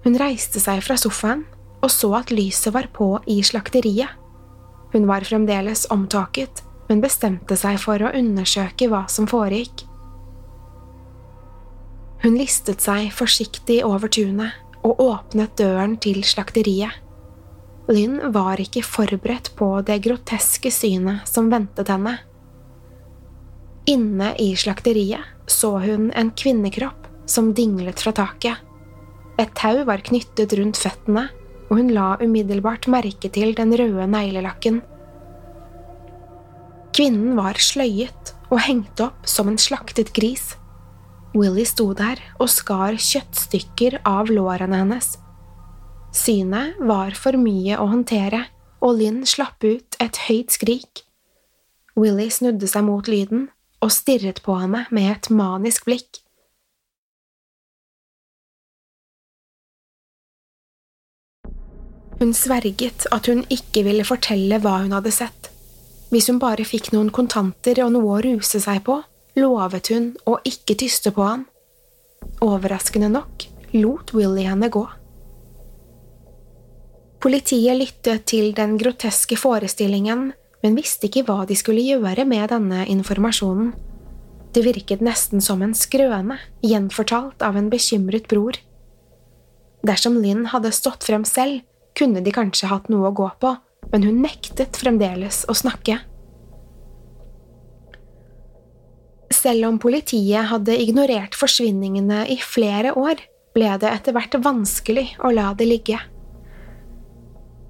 Hun 0.04 0.16
reiste 0.20 0.62
seg 0.64 0.80
fra 0.84 0.96
sofaen 1.00 1.44
og 1.84 1.92
så 1.92 2.14
at 2.16 2.32
lyset 2.32 2.72
var 2.76 2.88
på 2.96 3.18
i 3.28 3.42
slakteriet. 3.44 4.12
Hun 4.94 5.08
var 5.10 5.26
fremdeles 5.28 5.88
omtåket, 5.92 6.62
men 6.88 7.02
bestemte 7.04 7.58
seg 7.60 7.80
for 7.82 8.00
å 8.00 8.14
undersøke 8.16 8.88
hva 8.92 9.04
som 9.12 9.28
foregikk. 9.28 9.84
Hun 12.24 12.38
listet 12.40 12.84
seg 12.84 13.10
forsiktig 13.12 13.82
over 13.84 14.08
tunet 14.08 14.56
og 14.88 15.02
åpnet 15.04 15.58
døren 15.60 15.98
til 16.00 16.24
slakteriet. 16.24 17.03
Lynn 17.92 18.20
var 18.32 18.62
ikke 18.64 18.84
forberedt 18.86 19.52
på 19.60 19.68
det 19.84 20.00
groteske 20.06 20.72
synet 20.72 21.28
som 21.28 21.50
ventet 21.52 21.90
henne. 21.92 22.16
Inne 23.92 24.30
i 24.40 24.54
slakteriet 24.56 25.52
så 25.52 25.76
hun 25.84 26.08
en 26.16 26.32
kvinnekropp 26.32 27.10
som 27.28 27.52
dinglet 27.54 28.00
fra 28.00 28.14
taket. 28.16 28.62
Et 29.40 29.52
tau 29.58 29.82
var 29.88 30.04
knyttet 30.06 30.54
rundt 30.56 30.80
føttene, 30.80 31.28
og 31.68 31.80
hun 31.80 31.92
la 31.92 32.14
umiddelbart 32.22 32.88
merke 32.92 33.32
til 33.34 33.52
den 33.58 33.74
røde 33.76 34.08
neglelakken. 34.08 34.80
Kvinnen 36.94 37.34
var 37.36 37.58
sløyet 37.58 38.36
og 38.54 38.62
hengt 38.64 39.02
opp 39.02 39.28
som 39.28 39.50
en 39.50 39.60
slaktet 39.60 40.14
gris. 40.16 40.54
Willy 41.34 41.66
sto 41.66 41.90
der 41.98 42.22
og 42.38 42.52
skar 42.54 42.96
kjøttstykker 43.02 44.00
av 44.06 44.30
lårene 44.30 44.84
hennes. 44.84 45.16
Synet 46.14 46.78
var 46.78 47.16
for 47.18 47.34
mye 47.42 47.80
å 47.82 47.88
håndtere, 47.90 48.46
og 48.86 49.00
Lynn 49.00 49.24
slapp 49.26 49.64
ut 49.66 49.98
et 50.04 50.20
høyt 50.28 50.54
skrik. 50.54 51.02
Willy 51.98 52.28
snudde 52.30 52.70
seg 52.70 52.86
mot 52.86 53.08
lyden 53.10 53.48
og 53.84 53.92
stirret 53.94 54.44
på 54.46 54.56
henne 54.62 54.86
med 54.94 55.10
et 55.10 55.30
manisk 55.34 55.88
blikk. 55.90 56.22
Hun 62.22 62.32
sverget 62.38 63.08
at 63.12 63.28
hun 63.28 63.42
ikke 63.52 63.84
ville 63.84 64.06
fortelle 64.08 64.62
hva 64.64 64.78
hun 64.86 64.94
hadde 64.96 65.12
sett. 65.12 65.50
Hvis 66.14 66.30
hun 66.30 66.38
bare 66.40 66.64
fikk 66.64 66.92
noen 66.94 67.10
kontanter 67.12 67.82
og 67.84 67.96
noe 67.96 68.20
å 68.20 68.22
ruse 68.24 68.62
seg 68.62 68.84
på, 68.86 69.02
lovet 69.36 69.90
hun 69.92 70.12
å 70.30 70.38
ikke 70.46 70.78
tyste 70.80 71.12
på 71.12 71.26
han. 71.26 71.48
Overraskende 72.46 73.10
nok 73.12 73.50
lot 73.74 74.14
Willy 74.14 74.46
henne 74.46 74.70
gå. 74.72 74.86
Politiet 77.24 77.78
lyttet 77.80 78.26
til 78.28 78.50
den 78.52 78.74
groteske 78.76 79.38
forestillingen, 79.40 80.34
men 80.60 80.74
visste 80.76 81.08
ikke 81.08 81.22
hva 81.24 81.46
de 81.48 81.56
skulle 81.56 81.80
gjøre 81.86 82.26
med 82.28 82.50
denne 82.52 82.82
informasjonen. 82.92 83.70
Det 84.52 84.66
virket 84.66 85.00
nesten 85.00 85.40
som 85.42 85.64
en 85.64 85.72
skrøne, 85.72 86.36
gjenfortalt 86.60 87.40
av 87.48 87.56
en 87.56 87.70
bekymret 87.72 88.28
bror. 88.28 88.60
Dersom 89.88 90.20
Lynn 90.20 90.50
hadde 90.52 90.74
stått 90.76 91.08
frem 91.08 91.24
selv, 91.24 91.64
kunne 91.96 92.20
de 92.26 92.34
kanskje 92.36 92.68
hatt 92.68 92.92
noe 92.92 93.08
å 93.08 93.16
gå 93.16 93.30
på, 93.40 93.56
men 93.94 94.04
hun 94.04 94.20
nektet 94.26 94.76
fremdeles 94.76 95.46
å 95.48 95.56
snakke. 95.56 96.02
Selv 99.32 99.70
om 99.72 99.80
politiet 99.80 100.52
hadde 100.52 100.76
ignorert 100.76 101.40
forsvinningene 101.40 102.26
i 102.36 102.36
flere 102.44 102.92
år, 103.00 103.16
ble 103.56 103.78
det 103.80 103.96
etter 103.96 104.16
hvert 104.16 104.36
vanskelig 104.44 105.14
å 105.24 105.32
la 105.32 105.54
det 105.56 105.72
ligge. 105.72 106.04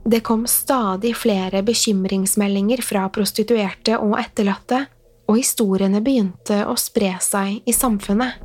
Det 0.06 0.20
kom 0.20 0.48
stadig 0.48 1.14
flere 1.16 1.64
bekymringsmeldinger 1.64 2.82
fra 2.84 3.06
prostituerte 3.14 3.96
og 4.04 4.18
etterlatte, 4.20 4.86
og 5.32 5.40
historiene 5.40 6.02
begynte 6.04 6.66
å 6.68 6.76
spre 6.80 7.16
seg 7.24 7.62
i 7.64 7.76
samfunnet. 7.76 8.42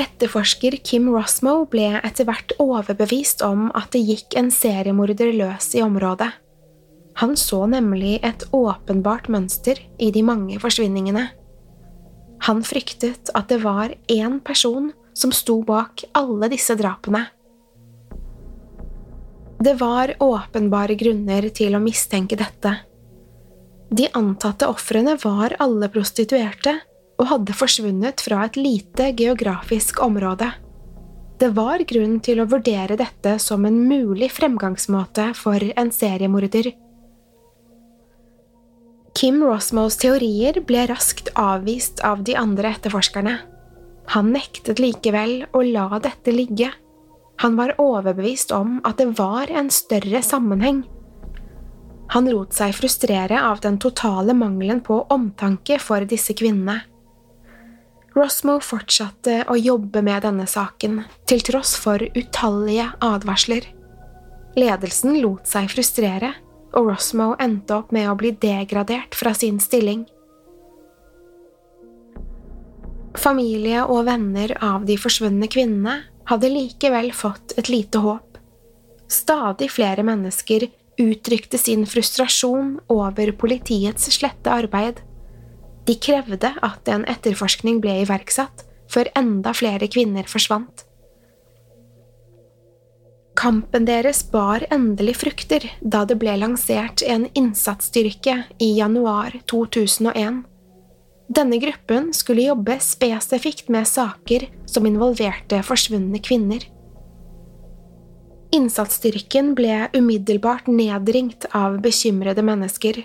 Etterforsker 0.00 0.78
Kim 0.84 1.10
Rosmo 1.12 1.66
ble 1.68 1.90
etter 2.00 2.24
hvert 2.28 2.54
overbevist 2.60 3.44
om 3.44 3.68
at 3.76 3.90
det 3.92 4.00
gikk 4.04 4.36
en 4.40 4.48
seriemorder 4.52 5.34
løs 5.36 5.74
i 5.76 5.82
området. 5.84 6.30
Han 7.20 7.36
så 7.36 7.66
nemlig 7.68 8.18
et 8.24 8.46
åpenbart 8.56 9.28
mønster 9.28 9.80
i 10.00 10.08
de 10.14 10.22
mange 10.24 10.56
forsvinningene. 10.62 11.26
Han 12.48 12.62
fryktet 12.64 13.28
at 13.36 13.50
det 13.52 13.60
var 13.60 13.92
én 14.08 14.38
person 14.40 14.88
som 15.12 15.32
sto 15.36 15.58
bak 15.68 16.06
alle 16.16 16.48
disse 16.48 16.72
drapene. 16.80 17.26
Det 19.60 19.74
var 19.74 20.14
åpenbare 20.18 20.94
grunner 20.96 21.50
til 21.52 21.76
å 21.76 21.82
mistenke 21.84 22.38
dette. 22.40 22.72
De 23.90 24.06
antatte 24.16 24.68
ofrene 24.70 25.18
var 25.20 25.52
alle 25.60 25.90
prostituerte 25.92 26.78
og 27.20 27.28
hadde 27.28 27.56
forsvunnet 27.58 28.24
fra 28.24 28.46
et 28.46 28.56
lite 28.56 29.10
geografisk 29.18 30.00
område. 30.00 30.48
Det 31.40 31.50
var 31.56 31.84
grunn 31.88 32.18
til 32.24 32.40
å 32.40 32.48
vurdere 32.48 32.96
dette 33.00 33.36
som 33.40 33.64
en 33.68 33.76
mulig 33.88 34.30
fremgangsmåte 34.32 35.30
for 35.36 35.60
en 35.76 35.92
seriemorder. 35.92 36.72
Kim 39.16 39.42
Rosmos 39.44 39.98
teorier 40.00 40.62
ble 40.64 40.86
raskt 40.88 41.32
avvist 41.36 42.00
av 42.00 42.24
de 42.24 42.36
andre 42.38 42.72
etterforskerne. 42.76 43.40
Han 44.16 44.32
nektet 44.32 44.80
likevel 44.80 45.42
å 45.52 45.60
la 45.66 46.00
dette 46.00 46.32
ligge. 46.32 46.70
Han 47.40 47.56
var 47.56 47.72
overbevist 47.80 48.52
om 48.52 48.80
at 48.84 48.98
det 49.00 49.06
var 49.18 49.50
en 49.50 49.70
større 49.72 50.20
sammenheng. 50.22 50.82
Han 52.12 52.26
lot 52.28 52.52
seg 52.52 52.74
frustrere 52.76 53.38
av 53.46 53.62
den 53.64 53.78
totale 53.80 54.34
mangelen 54.36 54.82
på 54.84 54.98
omtanke 55.14 55.78
for 55.80 56.04
disse 56.10 56.34
kvinnene. 56.36 56.82
Rosmo 58.12 58.58
fortsatte 58.60 59.44
å 59.48 59.56
jobbe 59.56 60.02
med 60.02 60.26
denne 60.26 60.44
saken, 60.50 61.04
til 61.30 61.40
tross 61.46 61.76
for 61.78 62.02
utallige 62.02 62.90
advarsler. 63.06 63.70
Ledelsen 64.58 65.20
lot 65.22 65.46
seg 65.48 65.70
frustrere 65.70 66.34
og 66.76 66.90
Rosmo 66.92 67.32
endte 67.40 67.78
opp 67.80 67.92
med 67.94 68.10
å 68.10 68.16
bli 68.18 68.34
degradert 68.36 69.16
fra 69.16 69.32
sin 69.34 69.62
stilling. 69.62 70.04
Familie 73.18 73.82
og 73.86 74.04
venner 74.06 74.54
av 74.62 74.84
de 74.86 74.96
forsvunne 75.00 75.48
kvinnene 75.50 76.00
hadde 76.30 76.50
likevel 76.52 77.12
fått 77.12 77.56
et 77.58 77.68
lite 77.68 77.98
håp. 77.98 78.38
Stadig 79.10 79.70
flere 79.74 80.04
mennesker 80.06 80.68
uttrykte 81.00 81.58
sin 81.58 81.86
frustrasjon 81.86 82.76
over 82.92 83.32
politiets 83.32 84.10
slette 84.14 84.52
arbeid. 84.52 85.00
De 85.88 85.96
krevde 85.98 86.52
at 86.62 86.90
en 86.92 87.06
etterforskning 87.10 87.80
ble 87.82 88.02
iverksatt 88.04 88.66
før 88.90 89.10
enda 89.18 89.54
flere 89.56 89.88
kvinner 89.90 90.28
forsvant. 90.30 90.84
Kampen 93.40 93.86
deres 93.88 94.20
bar 94.28 94.66
endelig 94.74 95.16
frukter 95.22 95.64
da 95.80 96.02
det 96.04 96.18
ble 96.20 96.34
lansert 96.42 97.02
en 97.06 97.24
innsatsstyrke 97.38 98.42
i 98.60 98.74
januar 98.76 99.38
2001. 99.50 100.42
Denne 101.30 101.60
gruppen 101.62 102.10
skulle 102.14 102.48
jobbe 102.48 102.74
spesifikt 102.82 103.68
med 103.70 103.86
saker 103.86 104.48
som 104.66 104.86
involverte 104.86 105.60
forsvunne 105.62 106.18
kvinner. 106.18 106.64
Innsatsstyrken 108.50 109.52
ble 109.54 109.84
umiddelbart 109.94 110.66
nedringt 110.66 111.46
av 111.54 111.78
bekymrede 111.84 112.42
mennesker. 112.42 112.98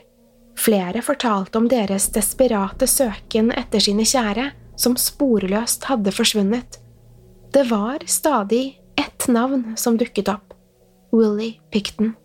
Flere 0.58 1.04
fortalte 1.06 1.60
om 1.62 1.68
deres 1.70 2.08
desperate 2.16 2.88
søken 2.90 3.52
etter 3.54 3.84
sine 3.84 4.08
kjære, 4.08 4.50
som 4.76 4.98
sporløst 4.98 5.86
hadde 5.92 6.12
forsvunnet. 6.16 6.80
Det 7.54 7.68
var 7.70 8.02
stadig 8.10 8.80
ett 8.98 9.28
navn 9.30 9.76
som 9.78 10.00
dukket 10.02 10.34
opp– 10.34 10.58
Willy 11.16 11.60
Picton. 11.70 12.16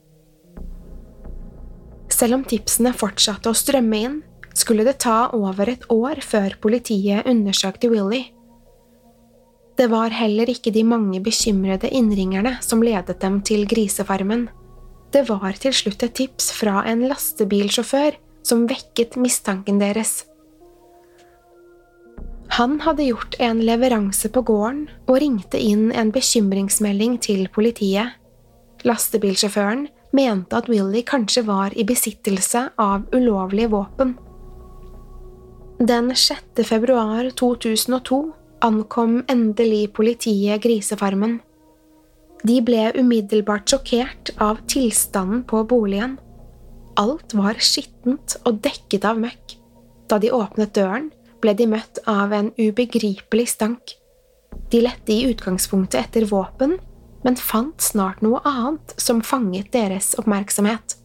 Selv 2.08 2.40
om 2.40 2.48
tipsene 2.48 2.96
fortsatte 2.96 3.52
å 3.52 3.56
strømme 3.56 4.00
inn, 4.00 4.18
skulle 4.61 4.85
det 4.87 4.99
ta 5.03 5.31
over 5.37 5.73
et 5.73 5.87
år 5.92 6.20
før 6.25 6.57
politiet 6.61 7.27
undersøkte 7.29 7.90
Willy. 7.92 8.27
Det 9.81 9.88
var 9.88 10.12
heller 10.12 10.51
ikke 10.53 10.73
de 10.75 10.83
mange 10.85 11.23
bekymrede 11.25 11.88
innringerne 11.88 12.59
som 12.61 12.83
ledet 12.85 13.16
dem 13.23 13.40
til 13.40 13.64
grisefarmen. 13.68 14.49
Det 15.11 15.25
var 15.31 15.57
til 15.59 15.73
slutt 15.75 16.05
et 16.05 16.14
tips 16.18 16.51
fra 16.53 16.83
en 16.90 17.07
lastebilsjåfør 17.09 18.18
som 18.46 18.66
vekket 18.68 19.16
mistanken 19.16 19.81
deres. 19.81 20.27
Han 22.59 22.81
hadde 22.85 23.07
gjort 23.07 23.37
en 23.40 23.61
leveranse 23.64 24.29
på 24.35 24.42
gården 24.42 24.85
og 25.07 25.20
ringte 25.23 25.59
inn 25.59 25.88
en 25.96 26.11
bekymringsmelding 26.12 27.16
til 27.23 27.46
politiet. 27.55 28.18
Lastebilsjåføren 28.85 29.87
mente 30.16 30.59
at 30.59 30.68
Willy 30.68 31.05
kanskje 31.07 31.46
var 31.46 31.73
i 31.79 31.87
besittelse 31.87 32.66
av 32.77 33.07
ulovlige 33.14 33.70
våpen. 33.73 34.16
Den 35.82 36.16
6. 36.16 36.42
februar 36.64 37.30
2002 37.30 38.32
ankom 38.60 39.24
endelig 39.28 39.92
politiet 39.96 40.60
Grisefarmen. 40.60 41.38
De 42.44 42.58
ble 42.60 42.90
umiddelbart 43.00 43.72
sjokkert 43.72 44.28
av 44.36 44.60
tilstanden 44.68 45.40
på 45.48 45.62
boligen. 45.64 46.18
Alt 47.00 47.32
var 47.32 47.56
skittent 47.64 48.36
og 48.44 48.60
dekket 48.60 49.08
av 49.08 49.24
møkk. 49.24 49.56
Da 50.04 50.20
de 50.20 50.34
åpnet 50.36 50.76
døren, 50.76 51.08
ble 51.40 51.56
de 51.56 51.70
møtt 51.72 52.04
av 52.04 52.36
en 52.36 52.52
ubegripelig 52.60 53.48
stank. 53.56 53.96
De 54.68 54.84
lette 54.84 55.16
i 55.16 55.32
utgangspunktet 55.32 56.02
etter 56.02 56.28
våpen, 56.28 56.76
men 57.24 57.40
fant 57.40 57.80
snart 57.80 58.20
noe 58.20 58.44
annet 58.44 58.98
som 59.00 59.24
fanget 59.24 59.72
deres 59.72 60.12
oppmerksomhet. 60.20 60.99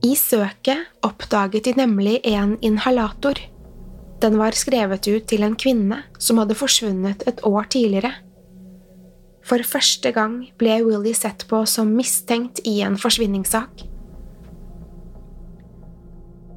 I 0.00 0.14
søket 0.16 0.86
oppdaget 1.04 1.64
de 1.64 1.74
nemlig 1.76 2.20
en 2.24 2.56
inhalator. 2.64 3.36
Den 4.20 4.38
var 4.40 4.56
skrevet 4.56 5.04
ut 5.08 5.26
til 5.28 5.44
en 5.44 5.56
kvinne 5.56 6.02
som 6.18 6.40
hadde 6.40 6.56
forsvunnet 6.56 7.24
et 7.28 7.40
år 7.44 7.68
tidligere. 7.72 8.12
For 9.44 9.60
første 9.64 10.12
gang 10.16 10.42
ble 10.60 10.78
Willy 10.86 11.12
sett 11.16 11.44
på 11.48 11.62
som 11.68 11.92
mistenkt 11.96 12.62
i 12.68 12.80
en 12.84 12.96
forsvinningssak. 13.00 13.84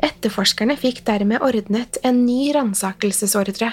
Etterforskerne 0.03 0.75
fikk 0.79 1.03
dermed 1.07 1.43
ordnet 1.43 1.99
en 2.03 2.23
ny 2.25 2.51
ransakelsesordre. 2.55 3.71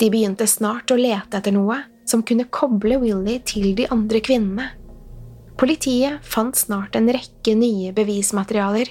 De 0.00 0.08
begynte 0.12 0.48
snart 0.48 0.92
å 0.92 0.98
lete 1.00 1.36
etter 1.36 1.52
noe 1.56 1.82
som 2.08 2.24
kunne 2.24 2.48
koble 2.52 3.00
Willy 3.02 3.38
til 3.44 3.72
de 3.76 3.88
andre 3.92 4.20
kvinnene. 4.24 4.70
Politiet 5.56 6.24
fant 6.26 6.56
snart 6.56 6.96
en 6.98 7.08
rekke 7.08 7.54
nye 7.56 7.92
bevismaterialer. 7.96 8.90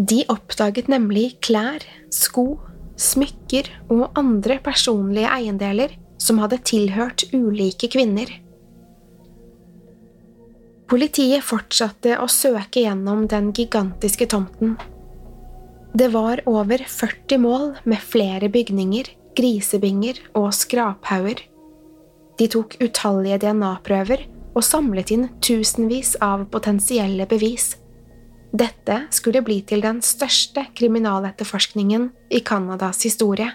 De 0.00 0.22
oppdaget 0.32 0.88
nemlig 0.90 1.36
klær, 1.44 1.84
sko, 2.10 2.56
smykker 2.96 3.68
og 3.92 4.08
andre 4.18 4.56
personlige 4.64 5.28
eiendeler 5.30 5.92
som 6.22 6.40
hadde 6.42 6.62
tilhørt 6.64 7.26
ulike 7.34 7.90
kvinner. 7.92 8.30
Politiet 10.88 11.44
fortsatte 11.44 12.18
å 12.20 12.26
søke 12.28 12.82
gjennom 12.84 13.24
den 13.28 13.52
gigantiske 13.56 14.26
tomten. 14.32 14.74
Det 15.92 16.08
var 16.12 16.40
over 16.48 16.84
40 16.88 17.40
mål 17.40 17.64
med 17.84 18.00
flere 18.00 18.48
bygninger, 18.52 19.08
grisebinger 19.36 20.20
og 20.36 20.50
skraphauger. 20.56 21.40
De 22.38 22.48
tok 22.48 22.78
utallige 22.80 23.38
DNA-prøver 23.44 24.26
og 24.52 24.64
samlet 24.64 25.12
inn 25.14 25.28
tusenvis 25.44 26.14
av 26.24 26.46
potensielle 26.52 27.26
bevis. 27.28 27.74
Dette 28.52 29.06
skulle 29.14 29.40
bli 29.44 29.62
til 29.64 29.80
den 29.84 30.02
største 30.04 30.66
kriminaletterforskningen 30.76 32.10
i 32.36 32.42
Canadas 32.44 33.00
historie. 33.06 33.48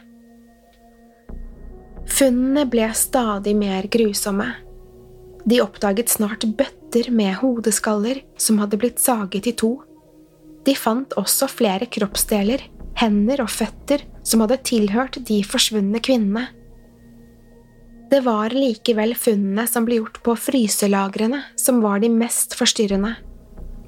Funnene 2.08 2.64
ble 2.66 2.88
stadig 2.98 3.54
mer 3.58 3.86
grusomme. 3.94 4.48
De 5.48 5.60
oppdaget 5.62 6.10
snart 6.10 6.48
bøtter 6.58 7.12
med 7.14 7.38
hodeskaller 7.44 8.24
som 8.42 8.58
hadde 8.64 8.80
blitt 8.82 9.00
saget 9.00 9.48
i 9.52 9.54
to. 9.60 9.76
De 10.66 10.74
fant 10.76 11.14
også 11.20 11.48
flere 11.52 11.86
kroppsdeler, 11.86 12.64
hender 12.98 13.44
og 13.44 13.52
føtter 13.54 14.02
som 14.26 14.42
hadde 14.44 14.58
tilhørt 14.66 15.20
de 15.30 15.44
forsvunne 15.46 16.02
kvinnene. 16.04 16.48
Det 18.08 18.22
var 18.24 18.54
likevel 18.56 19.16
funnene 19.20 19.66
som 19.68 19.84
ble 19.88 19.98
gjort 20.00 20.22
på 20.24 20.36
fryselagrene 20.40 21.42
som 21.60 21.82
var 21.84 22.00
de 22.00 22.08
mest 22.12 22.56
forstyrrende. 22.56 23.18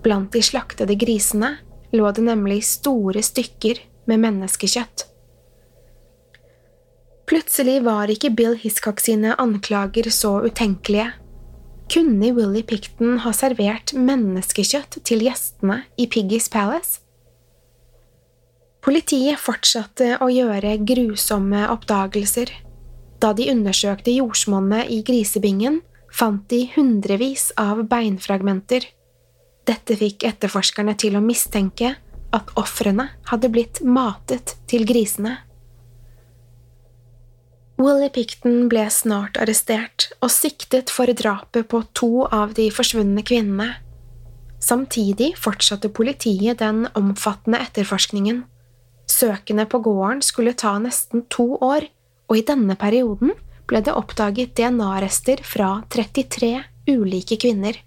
Blant 0.03 0.34
de 0.36 0.41
slaktede 0.43 0.97
grisene 0.99 1.53
lå 1.95 2.12
det 2.15 2.25
nemlig 2.27 2.60
store 2.67 3.23
stykker 3.23 3.79
med 4.12 4.19
menneskekjøtt. 4.25 5.05
Plutselig 7.29 7.79
var 7.86 8.12
ikke 8.12 8.34
Bill 8.34 8.55
Hiscock 8.60 8.99
sine 9.03 9.36
anklager 9.39 10.10
så 10.12 10.39
utenkelige. 10.43 11.12
Kunne 11.89 12.32
Willy 12.36 12.63
Picton 12.65 13.21
ha 13.23 13.32
servert 13.34 13.93
menneskekjøtt 13.95 14.99
til 15.05 15.23
gjestene 15.25 15.84
i 15.97 16.10
Piggy's 16.10 16.49
Palace? 16.51 16.99
Politiet 18.84 19.39
fortsatte 19.41 20.17
å 20.23 20.29
gjøre 20.32 20.77
grusomme 20.88 21.67
oppdagelser. 21.69 22.51
Da 23.19 23.34
de 23.36 23.49
undersøkte 23.51 24.13
jordsmonnet 24.15 24.91
i 24.91 25.01
grisebingen, 25.03 25.82
fant 26.12 26.45
de 26.49 26.63
hundrevis 26.75 27.49
av 27.60 27.84
beinfragmenter. 27.91 28.88
Dette 29.67 29.97
fikk 29.99 30.25
etterforskerne 30.25 30.95
til 30.97 31.17
å 31.19 31.23
mistenke 31.23 31.93
at 32.34 32.55
ofrene 32.60 33.10
hadde 33.29 33.51
blitt 33.51 33.82
matet 33.86 34.55
til 34.69 34.86
grisene. 34.89 35.38
Willy 37.79 38.10
Picton 38.12 38.65
ble 38.71 38.84
snart 38.91 39.38
arrestert 39.39 40.10
og 40.19 40.32
siktet 40.34 40.91
for 40.91 41.08
drapet 41.15 41.69
på 41.71 41.79
to 41.95 42.25
av 42.25 42.55
de 42.58 42.67
forsvunne 42.75 43.23
kvinnene. 43.23 43.77
Samtidig 44.60 45.32
fortsatte 45.39 45.88
politiet 45.88 46.60
den 46.60 46.84
omfattende 46.99 47.62
etterforskningen. 47.63 48.43
Søkene 49.10 49.63
på 49.65 49.79
gården 49.86 50.19
skulle 50.21 50.53
ta 50.60 50.75
nesten 50.84 51.23
to 51.32 51.53
år, 51.63 51.88
og 52.29 52.37
i 52.37 52.45
denne 52.45 52.77
perioden 52.79 53.33
ble 53.69 53.81
det 53.85 53.93
oppdaget 53.97 54.55
DNA-rester 54.57 55.41
fra 55.45 55.79
33 55.89 56.51
ulike 56.89 57.37
kvinner. 57.41 57.77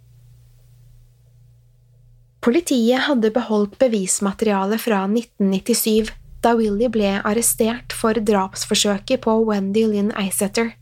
Politiet 2.42 3.06
hadde 3.06 3.30
beholdt 3.30 3.78
bevismateriale 3.78 4.78
fra 4.82 5.04
1997, 5.06 6.10
da 6.42 6.56
Willy 6.58 6.88
ble 6.90 7.20
arrestert 7.22 7.94
for 7.94 8.18
drapsforsøket 8.18 9.22
på 9.22 9.36
Wendy 9.46 9.84
Lynn 9.86 10.10
Eisetter. 10.18 10.72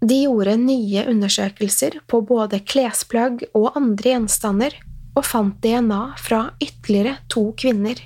De 0.00 0.22
gjorde 0.24 0.56
nye 0.60 1.06
undersøkelser 1.08 1.98
på 2.08 2.20
både 2.28 2.60
klesplagg 2.64 3.46
og 3.56 3.72
andre 3.76 4.14
gjenstander, 4.14 4.76
og 5.16 5.26
fant 5.26 5.56
DNA 5.64 6.02
fra 6.20 6.42
ytterligere 6.62 7.16
to 7.32 7.50
kvinner. 7.56 7.96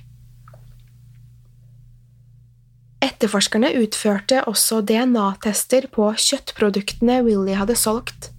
Etterforskerne 3.03 3.73
utførte 3.81 4.43
også 4.51 4.83
DNA-tester 4.87 5.89
på 5.93 6.13
kjøttproduktene 6.19 7.23
Willy 7.27 7.57
hadde 7.59 7.77
solgt. 7.79 8.31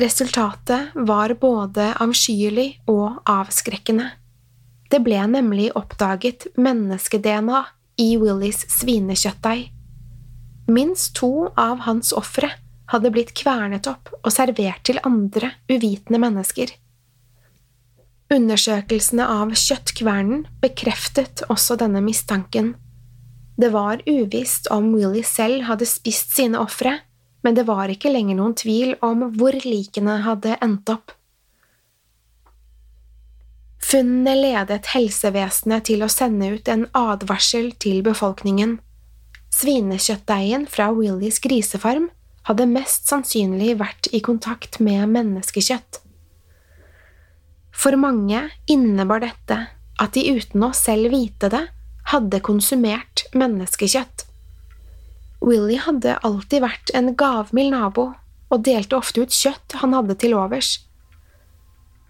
Resultatet 0.00 0.94
var 0.94 1.34
både 1.40 1.90
avskyelig 2.00 2.80
og 2.88 3.20
avskrekkende. 3.28 4.08
Det 4.90 5.02
ble 5.04 5.20
nemlig 5.30 5.68
oppdaget 5.78 6.48
menneske-DNA 6.58 7.60
i 8.00 8.16
Willys 8.18 8.64
svinekjøttdeig. 8.72 9.68
Minst 10.70 11.14
to 11.18 11.50
av 11.58 11.84
hans 11.86 12.14
ofre 12.16 12.50
hadde 12.90 13.10
blitt 13.14 13.34
kvernet 13.38 13.86
opp 13.90 14.10
og 14.20 14.30
servert 14.34 14.82
til 14.86 15.00
andre 15.06 15.52
uvitende 15.70 16.20
mennesker. 16.22 16.72
Undersøkelsene 18.30 19.26
av 19.26 19.52
kjøttkvernen 19.58 20.44
bekreftet 20.62 21.42
også 21.50 21.76
denne 21.78 22.02
mistanken. 22.04 22.76
Det 23.60 23.68
var 23.74 24.00
uvisst 24.06 24.70
om 24.72 24.92
Willy 24.94 25.20
selv 25.26 25.66
hadde 25.68 25.88
spist 25.88 26.32
sine 26.32 26.60
ofre, 26.62 26.94
men 27.44 27.56
det 27.56 27.66
var 27.68 27.90
ikke 27.92 28.12
lenger 28.12 28.38
noen 28.38 28.54
tvil 28.56 28.94
om 29.04 29.26
hvor 29.36 29.56
likene 29.64 30.20
hadde 30.24 30.56
endt 30.64 30.92
opp. 30.92 31.12
Funnene 33.84 34.36
ledet 34.38 34.92
helsevesenet 34.94 35.88
til 35.88 36.04
å 36.04 36.08
sende 36.12 36.52
ut 36.54 36.68
en 36.72 36.86
advarsel 36.96 37.72
til 37.82 38.04
befolkningen. 38.06 38.78
Svinekjøttdeigen 39.52 40.64
fra 40.70 40.90
Willys 40.94 41.40
grisefarm 41.42 42.08
hadde 42.48 42.68
mest 42.70 43.10
sannsynlig 43.10 43.74
vært 43.80 44.08
i 44.16 44.22
kontakt 44.24 44.78
med 44.84 45.08
menneskekjøtt. 45.10 46.00
For 47.74 47.96
mange 48.00 48.46
innebar 48.70 49.24
dette 49.24 49.58
at 50.00 50.16
de 50.16 50.24
uten 50.36 50.64
å 50.64 50.72
selv 50.76 51.12
vite 51.12 51.50
det, 51.52 51.66
hadde 52.10 52.40
konsumert 52.44 53.24
menneskekjøtt. 53.36 54.26
Willy 55.40 55.78
hadde 55.80 56.18
alltid 56.26 56.64
vært 56.64 56.92
en 56.96 57.14
gavmild 57.18 57.72
nabo 57.72 58.10
og 58.50 58.64
delte 58.66 58.98
ofte 58.98 59.24
ut 59.24 59.34
kjøtt 59.34 59.78
han 59.80 59.94
hadde 59.96 60.16
til 60.20 60.34
overs. 60.36 60.74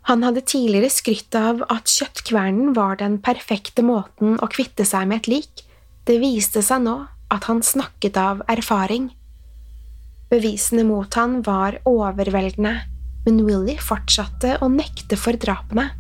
Han 0.09 0.25
hadde 0.25 0.43
tidligere 0.49 0.91
skrytt 0.91 1.37
av 1.39 1.61
at 1.71 1.91
kjøttkvernen 1.93 2.73
var 2.75 2.97
den 3.03 3.19
perfekte 3.23 3.85
måten 3.87 4.39
å 4.41 4.49
kvitte 4.51 4.87
seg 4.89 5.07
med 5.11 5.23
et 5.23 5.31
lik, 5.31 5.65
det 6.09 6.19
viste 6.23 6.65
seg 6.65 6.83
nå 6.87 6.97
at 7.31 7.47
han 7.47 7.61
snakket 7.63 8.17
av 8.19 8.41
erfaring. 8.51 9.11
Bevisene 10.33 10.87
mot 10.89 11.15
han 11.19 11.41
var 11.47 11.77
overveldende, 11.87 12.75
men 13.27 13.43
Willy 13.45 13.77
fortsatte 13.83 14.57
å 14.65 14.71
nekte 14.73 15.19
for 15.21 15.37
drapene. 15.39 15.91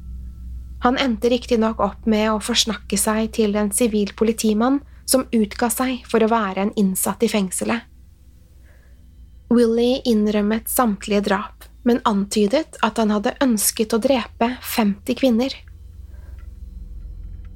Han 0.80 0.96
endte 0.96 1.28
riktignok 1.28 1.80
opp 1.84 2.06
med 2.08 2.30
å 2.32 2.40
forsnakke 2.40 2.96
seg 2.96 3.32
til 3.36 3.56
en 3.60 3.72
sivil 3.74 4.14
politimann 4.16 4.80
som 5.04 5.26
utga 5.34 5.68
seg 5.72 6.06
for 6.08 6.24
å 6.24 6.30
være 6.30 6.64
en 6.64 6.76
innsatt 6.80 7.22
i 7.26 7.28
fengselet. 7.28 7.84
Willy 9.50 10.00
innrømmet 10.06 10.70
samtlige 10.70 11.24
drap, 11.26 11.66
men 11.82 11.98
antydet 12.06 12.78
at 12.86 13.00
han 13.02 13.10
hadde 13.10 13.34
ønsket 13.42 13.96
å 13.96 14.00
drepe 14.00 14.54
50 14.62 15.18
kvinner. 15.18 15.56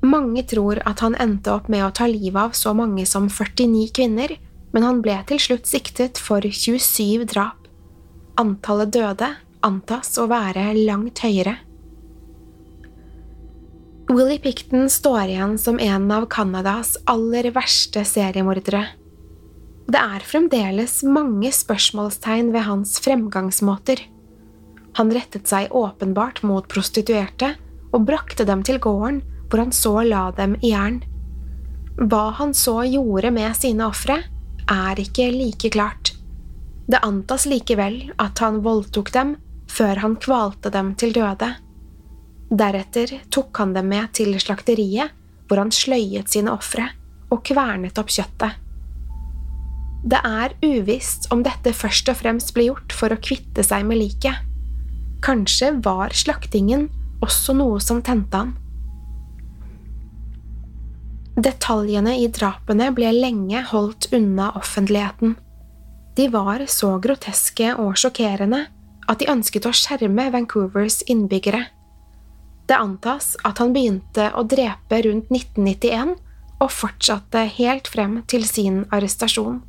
Mange 0.05 0.43
tror 0.45 0.83
at 0.85 1.01
han 1.01 1.15
endte 1.17 1.53
opp 1.55 1.71
med 1.73 1.85
å 1.87 1.93
ta 1.95 2.09
livet 2.11 2.41
av 2.43 2.57
så 2.59 2.75
mange 2.77 3.07
som 3.09 3.31
49 3.31 3.87
kvinner, 3.97 4.35
men 4.75 4.85
han 4.85 5.01
ble 5.05 5.17
til 5.31 5.41
slutt 5.41 5.71
siktet 5.71 6.19
for 6.21 6.45
27 6.45 7.25
drap. 7.31 7.71
Antallet 8.37 8.91
døde 8.93 9.31
antas 9.65 10.19
å 10.19 10.27
være 10.29 10.73
langt 10.83 11.23
høyere. 11.25 11.55
Willie 14.09 14.39
Picton 14.39 14.91
står 14.91 15.23
igjen 15.23 15.59
som 15.59 15.79
en 15.81 16.11
av 16.13 16.27
Canadas 16.27 16.97
aller 17.05 17.49
verste 17.55 18.03
seriemordere. 18.05 18.83
Det 19.89 20.01
er 20.01 20.27
fremdeles 20.29 20.99
mange 21.09 21.49
spørsmålstegn 21.53 22.51
ved 22.53 22.67
hans 22.69 22.99
fremgangsmåter. 23.05 24.03
Han 25.01 25.13
rettet 25.13 25.49
seg 25.49 25.73
åpenbart 25.73 26.43
mot 26.45 26.69
prostituerte 26.69 27.55
og 27.95 28.05
brakte 28.05 28.45
dem 28.45 28.63
til 28.67 28.79
gården, 28.79 29.23
hvor 29.49 29.65
han 29.65 29.73
så 29.73 29.97
la 30.05 30.29
dem 30.37 30.59
i 30.61 30.75
jern. 30.75 31.01
Hva 31.97 32.29
han 32.37 32.53
så 32.55 32.83
gjorde 32.85 33.33
med 33.33 33.57
sine 33.57 33.89
ofre, 33.89 34.21
er 34.69 35.01
ikke 35.01 35.31
like 35.33 35.73
klart. 35.73 36.13
Det 36.85 37.01
antas 37.01 37.49
likevel 37.49 38.11
at 38.21 38.41
han 38.45 38.61
voldtok 38.65 39.13
dem 39.17 39.37
før 39.71 40.05
han 40.05 40.21
kvalte 40.21 40.69
dem 40.73 40.93
til 41.01 41.17
døde. 41.17 41.55
Deretter 42.51 43.17
tok 43.33 43.57
han 43.59 43.73
dem 43.77 43.89
med 43.93 44.13
til 44.17 44.35
slakteriet, 44.41 45.15
hvor 45.49 45.61
han 45.61 45.73
sløyet 45.75 46.31
sine 46.33 46.53
ofre 46.53 46.91
og 47.33 47.43
kvernet 47.47 47.99
opp 48.01 48.13
kjøttet. 48.13 48.61
Det 50.05 50.21
er 50.21 50.53
uvisst 50.61 51.31
om 51.33 51.41
dette 51.45 51.73
først 51.73 52.11
og 52.13 52.19
fremst 52.21 52.53
ble 52.57 52.69
gjort 52.69 52.93
for 52.93 53.13
å 53.13 53.21
kvitte 53.25 53.65
seg 53.65 53.87
med 53.89 54.03
liket. 54.03 54.37
Kanskje 55.25 55.71
var 55.85 56.13
slaktingen 56.13 56.91
også 57.25 57.55
noe 57.57 57.81
som 57.81 58.03
tente 58.05 58.37
han. 58.37 58.53
Detaljene 61.35 62.13
i 62.21 62.29
drapene 62.31 62.91
ble 62.95 63.09
lenge 63.17 63.65
holdt 63.73 64.11
unna 64.15 64.53
offentligheten. 64.61 65.35
De 66.15 66.29
var 66.31 66.63
så 66.71 66.93
groteske 67.03 67.73
og 67.81 67.97
sjokkerende 67.99 68.67
at 69.11 69.19
de 69.21 69.31
ønsket 69.33 69.67
å 69.67 69.73
skjerme 69.75 70.29
Vancouvers 70.31 71.01
innbyggere. 71.11 71.65
Det 72.67 72.77
antas 72.77 73.35
at 73.45 73.61
han 73.61 73.75
begynte 73.75 74.31
å 74.33 74.45
drepe 74.49 75.03
rundt 75.05 75.31
1991 75.33 76.17
og 76.63 76.73
fortsatte 76.73 77.45
helt 77.59 77.89
frem 77.91 78.23
til 78.31 78.47
sin 78.49 78.85
arrestasjon. 78.95 79.61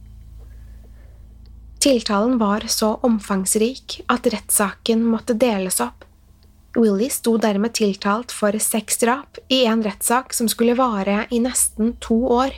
Tiltalen 1.86 2.39
var 2.41 2.63
så 2.71 2.95
omfangsrik 3.05 3.99
at 4.10 4.27
rettssaken 4.31 5.03
måtte 5.05 5.36
deles 5.38 5.81
opp. 5.84 6.05
Willy 6.75 7.10
sto 7.13 7.36
dermed 7.38 7.75
tiltalt 7.77 8.34
for 8.36 8.55
seks 8.60 8.97
drap 9.03 9.38
i 9.53 9.63
en 9.69 9.84
rettssak 9.86 10.34
som 10.34 10.49
skulle 10.51 10.75
vare 10.79 11.23
i 11.31 11.39
nesten 11.43 11.93
to 12.03 12.17
år. 12.36 12.55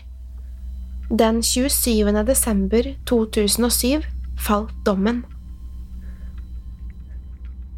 Den 1.09 1.41
27. 1.43 2.23
desember 2.27 2.93
2007 3.09 4.05
falt 4.47 4.73
dommen. 4.85 5.25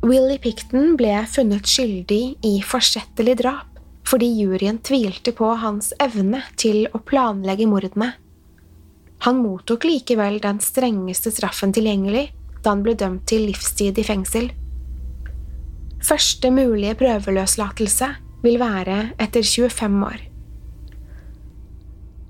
Willy 0.09 0.39
Picton 0.41 0.95
ble 0.97 1.11
funnet 1.29 1.67
skyldig 1.69 2.39
i 2.47 2.55
forsettlig 2.65 3.35
drap 3.43 3.75
fordi 4.09 4.25
juryen 4.39 4.79
tvilte 4.81 5.29
på 5.37 5.51
hans 5.61 5.91
evne 6.01 6.39
til 6.57 6.87
å 6.97 7.01
planlegge 7.05 7.67
mordene. 7.69 8.07
Han 9.27 9.41
mottok 9.43 9.85
likevel 9.85 10.39
den 10.41 10.61
strengeste 10.65 11.29
straffen 11.35 11.75
tilgjengelig 11.75 12.31
da 12.63 12.71
han 12.71 12.81
ble 12.87 12.95
dømt 12.97 13.27
til 13.29 13.45
livstid 13.51 13.99
i 14.01 14.05
fengsel. 14.07 14.47
Første 16.01 16.49
mulige 16.55 16.95
prøveløslatelse 17.03 18.07
vil 18.41 18.57
være 18.57 19.11
etter 19.21 19.45
25 19.45 19.99
år. 20.07 20.23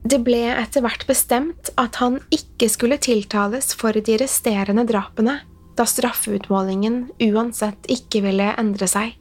Det 0.10 0.20
ble 0.26 0.42
etter 0.52 0.84
hvert 0.84 1.08
bestemt 1.08 1.72
at 1.80 2.02
han 2.02 2.20
ikke 2.34 2.68
skulle 2.74 3.00
tiltales 3.00 3.72
for 3.78 3.96
de 3.96 4.20
resterende 4.20 4.84
drapene, 4.89 5.38
da 5.80 5.88
straffeutmålingen 5.88 7.06
uansett 7.30 7.88
ikke 7.88 8.22
ville 8.28 8.52
endre 8.60 8.88
seg. 8.92 9.15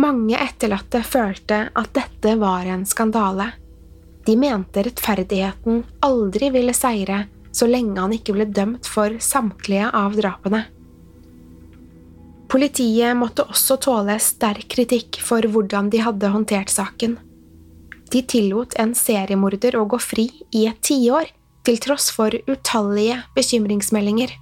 Mange 0.00 0.36
etterlatte 0.38 1.00
følte 1.04 1.64
at 1.76 1.92
dette 1.96 2.36
var 2.40 2.68
en 2.68 2.84
skandale. 2.88 3.48
De 4.28 4.36
mente 4.36 4.84
rettferdigheten 4.84 5.82
aldri 6.04 6.52
ville 6.52 6.76
seire 6.76 7.24
så 7.52 7.66
lenge 7.66 7.98
han 7.98 8.12
ikke 8.14 8.34
ble 8.36 8.46
dømt 8.46 8.86
for 8.86 9.16
samtlige 9.22 9.88
av 9.96 10.14
drapene. 10.18 10.66
Politiet 12.50 13.14
måtte 13.18 13.46
også 13.46 13.76
tåle 13.82 14.16
sterk 14.22 14.66
kritikk 14.74 15.20
for 15.22 15.46
hvordan 15.46 15.90
de 15.90 16.02
hadde 16.02 16.30
håndtert 16.34 16.70
saken. 16.72 17.16
De 18.10 18.22
tillot 18.26 18.74
en 18.82 18.94
seriemorder 18.98 19.76
å 19.78 19.86
gå 19.90 20.00
fri 20.02 20.26
i 20.50 20.66
et 20.66 20.80
tiår, 20.82 21.30
til 21.62 21.78
tross 21.78 22.08
for 22.14 22.34
utallige 22.50 23.20
bekymringsmeldinger. 23.36 24.32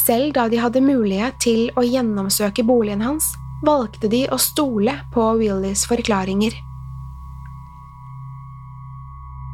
Selv 0.00 0.32
da 0.36 0.46
de 0.48 0.60
hadde 0.62 0.80
mulighet 0.80 1.36
til 1.44 1.68
å 1.76 1.84
gjennomsøke 1.84 2.64
boligen 2.64 3.02
hans, 3.04 3.34
valgte 3.66 4.08
de 4.08 4.24
å 4.32 4.38
stole 4.40 4.94
på 5.12 5.26
Willys 5.40 5.84
forklaringer. 5.90 6.54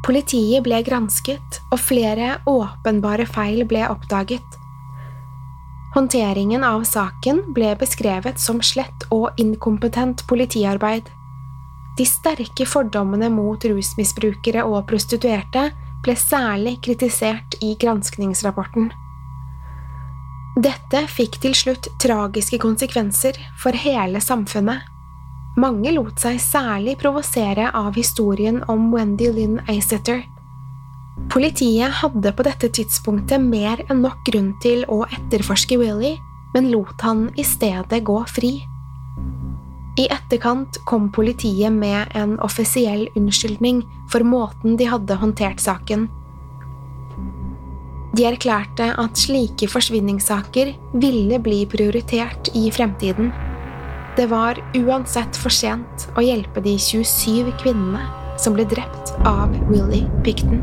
Politiet 0.06 0.62
ble 0.62 0.78
gransket, 0.86 1.58
og 1.74 1.82
flere 1.82 2.36
åpenbare 2.46 3.26
feil 3.26 3.64
ble 3.66 3.82
oppdaget. 3.90 4.60
Håndteringen 5.96 6.62
av 6.62 6.84
saken 6.86 7.40
ble 7.56 7.72
beskrevet 7.80 8.38
som 8.38 8.60
slett 8.62 9.06
og 9.10 9.40
inkompetent 9.40 10.22
politiarbeid. 10.30 11.08
De 11.96 12.06
sterke 12.06 12.68
fordommene 12.68 13.32
mot 13.32 13.64
rusmisbrukere 13.64 14.62
og 14.68 14.84
prostituerte 14.90 15.70
ble 16.04 16.14
særlig 16.20 16.76
kritisert 16.84 17.56
i 17.64 17.72
granskningsrapporten. 17.80 18.92
Dette 20.56 21.02
fikk 21.12 21.34
til 21.42 21.52
slutt 21.52 21.86
tragiske 22.00 22.56
konsekvenser 22.62 23.36
for 23.60 23.76
hele 23.76 24.22
samfunnet. 24.24 24.86
Mange 25.60 25.92
lot 25.92 26.16
seg 26.20 26.38
særlig 26.40 26.94
provosere 27.02 27.66
av 27.76 27.96
historien 27.96 28.62
om 28.72 28.86
Wendy 28.94 29.28
Lynn 29.36 29.58
Eisetter. 29.68 30.22
Politiet 31.32 31.92
hadde 32.00 32.32
på 32.32 32.46
dette 32.48 32.70
tidspunktet 32.72 33.44
mer 33.44 33.82
enn 33.84 34.00
nok 34.04 34.24
grunn 34.24 34.54
til 34.64 34.84
å 34.88 35.02
etterforske 35.04 35.76
Willy, 35.80 36.14
men 36.54 36.70
lot 36.72 37.04
han 37.04 37.26
i 37.36 37.44
stedet 37.44 38.00
gå 38.08 38.16
fri. 38.32 38.54
I 40.00 40.08
etterkant 40.12 40.80
kom 40.88 41.10
politiet 41.12 41.72
med 41.72 42.16
en 42.16 42.38
offisiell 42.44 43.10
unnskyldning 43.16 43.84
for 44.12 44.24
måten 44.24 44.80
de 44.80 44.88
hadde 44.88 45.20
håndtert 45.20 45.60
saken, 45.60 46.08
de 48.16 48.24
erklærte 48.24 48.86
at 48.96 49.18
slike 49.20 49.68
forsvinningssaker 49.68 50.72
ville 51.02 51.40
bli 51.42 51.64
prioritert 51.68 52.48
i 52.56 52.70
fremtiden. 52.72 53.32
Det 54.16 54.30
var 54.30 54.60
uansett 54.78 55.36
for 55.36 55.52
sent 55.52 56.06
å 56.16 56.24
hjelpe 56.24 56.62
de 56.64 56.78
27 56.80 57.52
kvinnene 57.60 58.06
som 58.40 58.56
ble 58.56 58.64
drept 58.68 59.12
av 59.28 59.52
Willy 59.68 60.06
Picton. 60.24 60.62